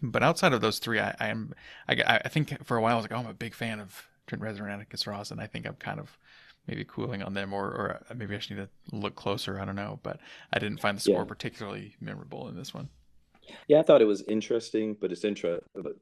But 0.01 0.23
outside 0.23 0.53
of 0.53 0.61
those 0.61 0.79
three, 0.79 0.99
I, 0.99 1.15
I 1.19 1.27
am 1.27 1.53
I, 1.87 2.21
I 2.25 2.29
think 2.29 2.63
for 2.65 2.77
a 2.77 2.81
while 2.81 2.93
I 2.93 2.95
was 2.95 3.03
like, 3.03 3.11
oh, 3.11 3.17
I'm 3.17 3.27
a 3.27 3.33
big 3.33 3.53
fan 3.53 3.79
of 3.79 4.07
Trent 4.27 4.43
Reznor 4.43 4.63
and 4.63 4.71
Atticus 4.73 5.07
Ross, 5.07 5.31
and 5.31 5.41
I 5.41 5.47
think 5.47 5.65
I'm 5.67 5.75
kind 5.75 5.99
of 5.99 6.17
maybe 6.67 6.85
cooling 6.85 7.23
on 7.23 7.33
them, 7.33 7.53
or 7.53 7.65
or 7.65 8.01
maybe 8.15 8.33
I 8.35 8.37
just 8.37 8.49
need 8.51 8.57
to 8.57 8.69
look 8.95 9.15
closer. 9.15 9.59
I 9.59 9.65
don't 9.65 9.75
know, 9.75 9.99
but 10.03 10.19
I 10.53 10.59
didn't 10.59 10.79
find 10.79 10.97
the 10.97 11.01
score 11.01 11.25
Yeah. 11.25 11.25
particularly 11.25 11.95
memorable 11.99 12.47
in 12.47 12.55
this 12.55 12.73
one. 12.73 12.89
Yeah, 13.67 13.79
I 13.79 13.83
thought 13.83 14.01
it 14.01 14.05
was 14.05 14.21
interesting, 14.23 14.95
but 14.99 15.11
it's 15.11 15.23
intro. 15.23 15.61
But 15.73 15.95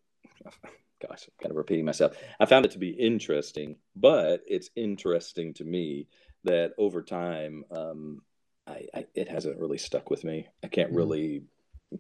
gosh, 1.02 1.28
I'm 1.28 1.34
kind 1.42 1.52
of 1.52 1.56
repeating 1.56 1.86
myself. 1.86 2.18
I 2.40 2.46
found 2.46 2.66
it 2.66 2.72
to 2.72 2.80
be 2.80 2.90
interesting, 2.90 3.78
but 3.96 4.42
it's 4.48 4.70
interesting 4.76 5.54
to 5.56 5.64
me 5.64 6.08
that 6.44 6.74
over 6.78 7.02
time, 7.02 7.64
um, 7.72 8.22
I, 8.66 8.88
I 8.94 9.06
it 9.16 9.30
hasn't 9.30 9.60
really 9.60 9.78
stuck 9.78 10.10
with 10.10 10.24
me. 10.24 10.48
I 10.64 10.68
can't 10.68 10.92
Mhm. 10.92 10.94
really, 10.94 11.44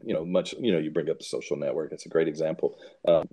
you 0.03 0.13
know, 0.13 0.25
much. 0.25 0.53
You 0.59 0.71
know, 0.71 0.79
you 0.79 0.91
bring 0.91 1.09
up 1.09 1.17
the 1.19 1.25
social 1.25 1.57
network. 1.57 1.91
It's 1.91 2.05
a 2.05 2.09
great 2.09 2.27
example. 2.27 2.77
Um, 3.07 3.27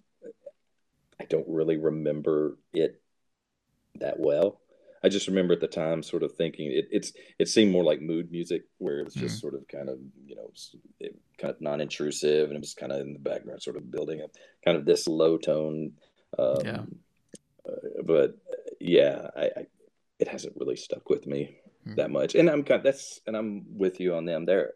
I 1.21 1.25
don't 1.27 1.47
really 1.49 1.77
remember 1.77 2.59
it 2.73 3.01
that 3.97 4.19
well. 4.19 4.61
I 5.03 5.09
just 5.11 5.29
remember 5.29 5.53
at 5.53 5.61
the 5.61 5.69
time 5.69 6.03
sort 6.03 6.23
of 6.23 6.33
thinking 6.33 6.73
it, 6.73 6.87
it's 6.91 7.13
it 7.39 7.49
seemed 7.49 7.73
more 7.73 7.85
like 7.85 8.01
mood 8.01 8.31
music 8.31 8.63
where 8.79 9.01
it 9.01 9.05
was 9.05 9.15
just 9.15 9.39
sort 9.39 9.55
of 9.55 9.69
kind 9.69 9.91
of 9.91 9.99
you 10.27 10.35
know 10.35 10.51
it, 10.99 11.15
kind 11.39 11.53
of 11.53 11.61
non-intrusive 11.61 12.49
and 12.49 12.57
it 12.57 12.61
was 12.61 12.75
kind 12.75 12.91
of 12.91 13.01
in 13.03 13.13
the 13.13 13.19
background 13.19 13.63
sort 13.63 13.77
of 13.77 13.91
building 13.91 14.23
up 14.23 14.31
kind 14.65 14.79
of 14.79 14.87
this 14.87 15.07
low 15.07 15.37
tone 15.37 15.93
um, 16.39 16.57
Yeah. 16.65 16.83
uh, 17.69 18.03
but 18.05 18.31
uh, 18.51 18.73
yeah 18.81 19.29
I, 19.37 19.45
I 19.45 19.67
it 20.19 20.29
hasn't 20.29 20.57
really 20.57 20.77
stuck 20.77 21.11
with 21.11 21.27
me 21.27 21.59
Hmm. 21.85 21.97
that 21.97 22.11
much 22.11 22.35
and 22.35 22.49
I'm 22.49 22.65
kind 22.65 22.79
of, 22.79 22.85
that's 22.85 23.21
and 23.27 23.37
I'm 23.37 23.77
with 23.77 24.01
you 24.01 24.15
on 24.15 24.25
them 24.25 24.47
they're 24.47 24.73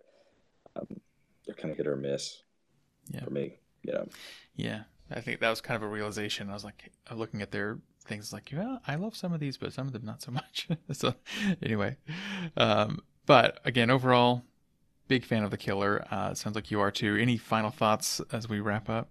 um, 0.77 1.01
they're 1.49 1.57
kind 1.57 1.73
of 1.73 1.79
hit 1.79 1.89
or 1.89 1.97
miss 1.97 2.45
Yeah. 3.09 3.25
for 3.25 3.31
me 3.31 3.61
you 3.83 3.93
know 3.95 4.07
Yeah, 4.57 4.83
I 5.11 5.21
think 5.21 5.41
that 5.41 5.51
was 5.51 5.61
kind 5.61 5.77
of 5.77 5.83
a 5.83 5.89
realization. 5.93 6.51
I 6.51 6.55
was 6.55 6.65
like 6.65 6.91
looking 7.15 7.43
at 7.43 7.51
their 7.51 7.79
things, 8.05 8.33
like, 8.33 8.51
yeah, 8.51 8.79
I 8.87 8.97
love 8.97 9.17
some 9.17 9.33
of 9.33 9.41
these, 9.41 9.57
but 9.57 9.73
some 9.73 9.87
of 9.87 9.93
them 9.93 10.05
not 10.05 10.23
so 10.23 10.33
much. 10.33 10.69
so 10.93 11.15
anyway, 11.63 11.97
um, 12.57 13.01
but 13.27 13.61
again, 13.65 13.91
overall, 13.91 14.43
big 15.09 15.25
fan 15.25 15.45
of 15.45 15.51
the 15.51 15.57
killer. 15.59 16.07
Uh, 16.11 16.35
sounds 16.35 16.57
like 16.57 16.71
you 16.71 16.81
are 16.81 16.91
too. 16.91 17.17
Any 17.17 17.39
final 17.39 17.71
thoughts 17.71 18.21
as 18.33 18.49
we 18.49 18.61
wrap 18.61 18.89
up? 18.91 19.11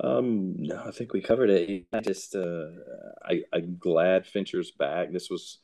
Um, 0.00 0.54
no, 0.58 0.82
I 0.86 0.92
think 0.92 1.12
we 1.12 1.20
covered 1.20 1.50
it. 1.50 1.86
I 1.92 2.00
just, 2.00 2.34
uh, 2.36 2.66
I, 3.24 3.42
I'm 3.52 3.76
glad 3.78 4.26
Fincher's 4.26 4.70
back. 4.70 5.12
This 5.12 5.28
was, 5.28 5.58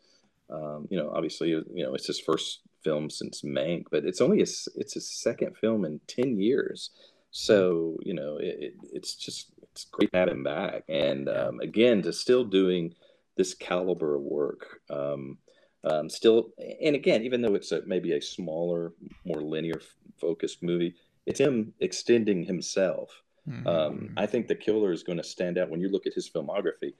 um, 0.50 0.88
you 0.90 0.98
know, 0.98 1.10
obviously, 1.14 1.50
you 1.50 1.64
know, 1.84 1.94
it's 1.94 2.06
his 2.08 2.18
first 2.20 2.60
film 2.84 3.10
since 3.10 3.42
Mank, 3.42 3.86
but 3.90 4.04
it's 4.04 4.20
only 4.20 4.38
his, 4.38 4.68
it's 4.76 4.94
his 4.94 5.10
second 5.10 5.56
film 5.56 5.84
in 5.84 6.00
10 6.06 6.38
years. 6.38 6.90
So, 7.30 7.96
you 8.02 8.14
know, 8.14 8.36
it, 8.36 8.56
it, 8.60 8.74
it's 8.92 9.16
just, 9.16 9.52
it's 9.62 9.86
great 9.86 10.12
to 10.12 10.18
have 10.18 10.28
him 10.28 10.44
back. 10.44 10.84
And, 10.88 11.28
um, 11.28 11.58
again, 11.60 12.02
to 12.02 12.12
still 12.12 12.44
doing 12.44 12.94
this 13.36 13.54
caliber 13.54 14.14
of 14.14 14.22
work, 14.22 14.80
um, 14.90 15.38
um, 15.82 16.08
still, 16.08 16.50
and 16.80 16.94
again, 16.94 17.22
even 17.22 17.42
though 17.42 17.54
it's 17.54 17.72
a, 17.72 17.82
maybe 17.84 18.12
a 18.12 18.22
smaller, 18.22 18.92
more 19.24 19.42
linear 19.42 19.80
focused 20.20 20.62
movie, 20.62 20.94
it's 21.26 21.40
him 21.40 21.72
extending 21.80 22.44
himself. 22.44 23.10
Mhm. 23.48 23.66
Um, 23.66 24.12
I 24.16 24.26
think 24.26 24.46
The 24.46 24.54
Killer 24.54 24.92
is 24.92 25.02
going 25.02 25.18
to 25.18 25.24
stand 25.24 25.58
out 25.58 25.68
when 25.68 25.80
you 25.80 25.88
look 25.88 26.06
at 26.06 26.14
his 26.14 26.30
filmography. 26.30 26.94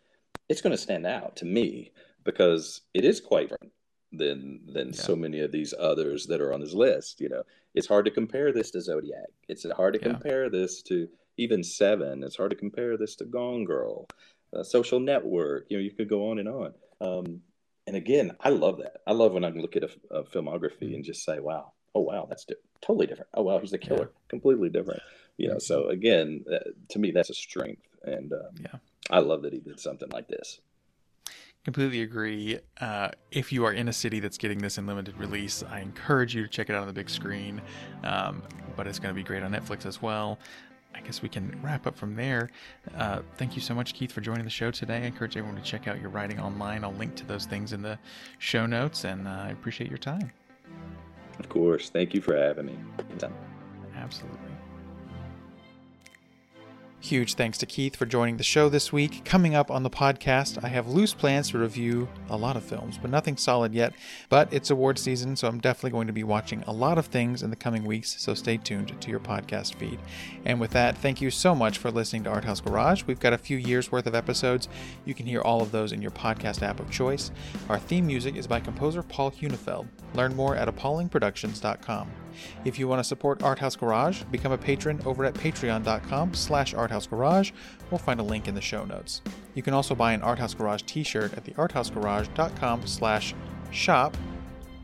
It's 0.49 0.61
going 0.61 0.73
to 0.73 0.83
stand 0.83 1.07
out 1.07 1.37
to 1.37 1.47
me 1.47 1.93
because 2.25 2.83
it 2.93 3.05
is 3.05 3.21
quite 3.21 3.49
different 3.49 3.73
than 4.17 4.61
than 4.67 4.89
Yeah. 4.89 4.93
so 4.93 5.17
many 5.17 5.41
of 5.41 5.53
these 5.53 5.75
others 5.79 6.27
that 6.27 6.41
are 6.41 6.53
on 6.53 6.61
his 6.61 6.75
list. 6.75 7.21
You 7.21 7.29
know, 7.29 7.43
it's 7.75 7.87
hard 7.87 8.05
to 8.05 8.11
compare 8.11 8.53
this 8.53 8.71
to 8.73 8.81
Zodiac. 8.81 9.31
It's 9.49 9.65
hard 9.71 9.95
to 9.95 10.01
Yeah. 10.01 10.13
compare 10.13 10.49
this 10.51 10.83
to 10.83 11.09
even 11.37 11.63
Seven. 11.65 12.23
It's 12.23 12.37
hard 12.37 12.51
to 12.51 12.57
compare 12.57 12.97
this 12.97 13.17
to 13.17 13.25
Gone 13.25 13.65
Girl, 13.65 14.07
uh, 14.53 14.63
Social 14.63 15.01
Network. 15.01 15.67
You 15.69 15.79
know, 15.79 15.83
you 15.83 15.91
could 15.91 16.09
go 16.09 16.31
on 16.31 16.39
and 16.39 16.49
on. 16.49 16.75
Um, 17.01 17.43
and 17.87 17.97
again, 17.97 18.37
I 18.41 18.51
love 18.51 18.79
that. 18.79 19.03
I 19.07 19.13
love 19.13 19.33
when 19.33 19.45
I 19.45 19.51
can 19.51 19.61
look 19.61 19.77
at 19.77 19.83
a, 19.85 19.91
a 20.11 20.25
filmography 20.25 20.95
and 20.95 21.05
just 21.05 21.25
say, 21.25 21.41
"Wow, 21.41 21.73
oh 21.95 22.01
wow, 22.01 22.27
that's 22.29 22.45
di- 22.45 22.55
totally 22.81 23.07
different. 23.07 23.29
Oh 23.35 23.43
wow, 23.43 23.59
he's 23.59 23.73
the 23.73 23.79
killer, 23.79 24.13
completely 24.29 24.71
different." 24.71 25.03
You 25.37 25.49
know, 25.49 25.59
so 25.59 25.89
again, 25.89 26.45
uh, 26.51 26.71
to 26.91 26.99
me, 26.99 27.11
that's 27.11 27.31
a 27.31 27.35
strength, 27.35 27.87
and 28.05 28.33
uh, 28.33 28.51
Yeah. 28.61 28.79
I 29.11 29.19
love 29.19 29.43
that 29.43 29.53
he 29.53 29.59
did 29.59 29.81
something 29.81 30.09
like 30.11 30.29
this. 30.29 30.61
Completely 31.65 32.03
agree. 32.03 32.59
Uh, 32.79 33.09
if 33.31 33.51
you 33.51 33.65
are 33.65 33.73
in 33.73 33.89
a 33.89 33.93
city 33.93 34.21
that's 34.21 34.37
getting 34.37 34.59
this 34.59 34.77
in 34.77 34.87
limited 34.87 35.17
release, 35.17 35.63
I 35.63 35.81
encourage 35.81 36.35
you 36.35 36.43
to 36.43 36.49
check 36.49 36.69
it 36.69 36.77
out 36.77 36.83
on 36.83 36.87
the 36.87 36.93
big 36.93 37.09
screen. 37.09 37.63
Um, 38.03 38.43
but 38.77 38.87
it's 38.87 38.99
going 38.99 39.15
to 39.15 39.19
be 39.19 39.25
great 39.25 39.43
on 39.43 39.53
Netflix 39.53 39.87
as 39.87 40.03
well. 40.03 40.39
I 40.95 41.01
guess 41.01 41.23
we 41.23 41.29
can 41.29 41.59
wrap 41.63 41.87
up 41.87 41.97
from 41.97 42.15
there. 42.15 42.51
Uh, 42.97 43.21
thank 43.37 43.57
you 43.57 43.63
so 43.63 43.75
much, 43.75 43.95
Keith, 43.95 44.13
for 44.13 44.21
joining 44.21 44.45
the 44.45 44.51
show 44.51 44.71
today. 44.71 44.99
I 44.99 45.07
encourage 45.07 45.37
everyone 45.37 45.61
to 45.61 45.67
check 45.67 45.89
out 45.89 46.01
your 46.01 46.11
writing 46.11 46.39
online. 46.39 46.85
I'll 46.85 46.93
link 46.93 47.17
to 47.17 47.27
those 47.27 47.47
things 47.47 47.73
in 47.73 47.83
the 47.83 47.99
show 48.39 48.67
notes, 48.67 49.05
and 49.05 49.27
uh, 49.27 49.31
I 49.31 49.49
appreciate 49.51 49.91
your 49.91 49.99
time. 49.99 50.31
Of 51.39 51.49
course, 51.49 51.91
thank 51.91 52.15
you 52.15 52.21
for 52.21 52.37
having 52.37 52.67
me. 52.67 52.79
Anytime. 53.11 53.35
Absolutely. 53.97 54.54
Huge 57.05 57.35
thanks 57.35 57.59
to 57.59 57.67
Keith 57.67 57.97
for 57.97 58.07
joining 58.07 58.39
the 58.39 58.43
show 58.43 58.71
this 58.71 58.91
week. 58.91 59.27
Coming 59.27 59.55
up 59.55 59.71
on 59.71 59.83
the 59.83 59.91
podcast, 59.91 60.65
I 60.65 60.69
have 60.69 60.89
loose 60.89 61.13
plans 61.13 61.51
to 61.51 61.59
review 61.59 62.09
a 62.31 62.37
lot 62.39 62.57
of 62.57 62.65
films, 62.65 62.97
but 62.97 63.11
nothing 63.11 63.37
solid 63.37 63.75
yet. 63.75 63.93
But 64.31 64.51
it's 64.51 64.71
award 64.71 64.99
season, 64.99 65.37
so 65.37 65.47
I'm 65.47 65.61
definitely 65.61 65.91
going 65.91 66.07
to 66.07 66.15
be 66.15 66.25
watching 66.25 66.65
a 66.67 66.73
lot 66.73 66.97
of 66.97 67.05
things 67.05 67.43
in 67.43 67.51
the 67.51 67.57
coming 67.57 67.85
weeks, 67.85 68.19
so 68.23 68.33
stay 68.33 68.57
tuned 68.57 68.99
to 68.99 69.11
your 69.11 69.21
podcast 69.21 69.75
feed. 69.75 69.99
And 70.47 70.59
with 70.59 70.71
that, 70.71 70.97
thank 70.97 71.21
you 71.21 71.31
so 71.31 71.55
much 71.55 71.77
for 71.77 71.91
listening 71.91 72.25
to 72.25 72.31
Arthouse 72.31 72.65
Garage. 72.65 73.03
We've 73.07 73.21
got 73.21 73.35
a 73.35 73.39
few 73.39 73.59
years 73.59 73.93
worth 73.93 74.07
of 74.07 74.15
episodes. 74.15 74.71
You 75.05 75.13
can 75.13 75.27
hear 75.27 75.43
all 75.43 75.61
of 75.61 75.73
those 75.73 75.93
in 75.93 76.01
your 76.01 76.11
podcast 76.11 76.63
app 76.63 76.81
of 76.81 76.91
choice. 76.91 77.31
Our 77.69 77.79
theme 77.79 78.07
music 78.07 78.35
is 78.35 78.47
by 78.47 78.61
composer 78.61 79.03
Paul 79.03 79.31
Hunefeld. 79.31 79.89
Learn 80.15 80.35
more 80.35 80.57
at 80.57 80.75
apaulingproductions.com. 80.75 82.24
If 82.65 82.79
you 82.79 82.89
want 82.89 83.01
to 83.01 83.05
support 83.05 83.41
Arthouse 83.41 83.79
Garage, 83.79 84.23
become 84.31 84.53
a 84.53 84.59
patron 84.59 85.01
over 85.05 85.25
at 85.25 85.35
patreon.com 85.35 86.35
slash 86.35 86.75
arthousegarage 86.75 87.53
or 87.91 87.99
find 87.99 88.21
a 88.21 88.25
link 88.25 88.49
in 88.49 88.55
the 88.55 88.61
show 88.61 88.85
notes. 88.85 89.23
You 89.55 89.63
can 89.63 89.75
also 89.75 89.95
buy 89.95 90.13
an 90.13 90.21
Arthouse 90.21 90.57
Garage 90.57 90.83
t-shirt 90.83 91.35
at 91.35 91.45
the 91.45 91.53
arthousegarage.com 91.53 92.87
slash 92.87 93.35
shop. 93.71 94.17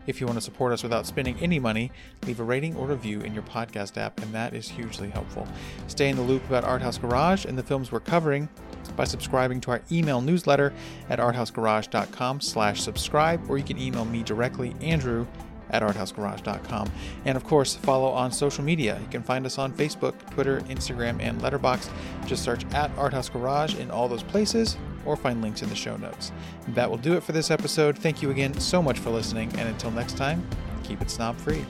If 0.07 0.21
you 0.21 0.27
want 0.27 0.39
to 0.39 0.43
support 0.43 0.73
us 0.73 0.83
without 0.83 1.07
spending 1.07 1.39
any 1.41 1.59
money, 1.61 1.93
leave 2.27 2.41
a 2.41 2.45
rating 2.45 2.75
or 2.75 2.87
review 2.87 3.21
in 3.21 3.35
your 3.35 3.43
podcast 3.43 3.97
app, 3.97 4.21
and 4.21 4.33
that 4.35 4.55
is 4.55 4.69
hugely 4.69 5.11
helpful. 5.11 5.47
Stay 5.87 6.09
in 6.09 6.17
the 6.17 6.23
loop 6.23 6.45
about 6.49 6.65
Arthouse 6.65 7.01
Garage 7.01 7.45
and 7.45 7.57
the 7.57 7.63
films 7.63 7.93
we're 7.93 8.01
covering 8.01 8.49
by 8.97 9.05
subscribing 9.05 9.61
to 9.61 9.71
our 9.71 9.83
email 9.93 10.21
newsletter 10.21 10.73
at 11.11 11.19
arthousegarage.com 11.19 12.41
slash 12.41 12.81
subscribe, 12.81 13.49
or 13.49 13.59
you 13.59 13.63
can 13.63 13.79
email 13.79 14.05
me 14.05 14.23
directly, 14.23 14.75
Andrew, 14.81 15.27
at 15.71 15.83
arthousegarage.com. 15.83 16.91
And 17.25 17.37
of 17.37 17.45
course, 17.45 17.77
follow 17.77 18.09
on 18.09 18.33
social 18.33 18.65
media. 18.65 18.99
You 19.01 19.09
can 19.09 19.23
find 19.23 19.47
us 19.47 19.59
on 19.59 19.73
Facebook, 19.73 20.15
Twitter, 20.31 20.61
Instagram, 20.63 21.21
and 21.21 21.41
Letterboxd. 21.41 21.91
Just 22.27 22.45
search 22.45 22.65
at 22.73 22.95
Arthouse 22.97 23.33
Garage 23.33 23.75
in 23.77 23.91
all 23.91 24.09
those 24.09 24.23
places 24.23 24.77
or 25.05 25.17
find 25.17 25.43
links 25.43 25.63
in 25.63 25.69
the 25.69 25.75
show 25.75 25.97
notes. 25.97 26.33
That 26.69 26.91
will 26.91 26.99
do 26.99 27.15
it 27.15 27.23
for 27.23 27.33
this 27.33 27.51
episode. 27.51 27.99
Thank 27.99 28.23
you 28.23 28.31
again 28.31 28.59
so 28.61 28.83
much 28.83 28.99
for 28.99 29.11
listening, 29.11 29.51
and 29.59 29.69
until 29.69 29.91
next 29.91 30.17
time, 30.17 30.47
keep 30.83 31.01
it 31.01 31.11
snob 31.11 31.37
free. 31.37 31.65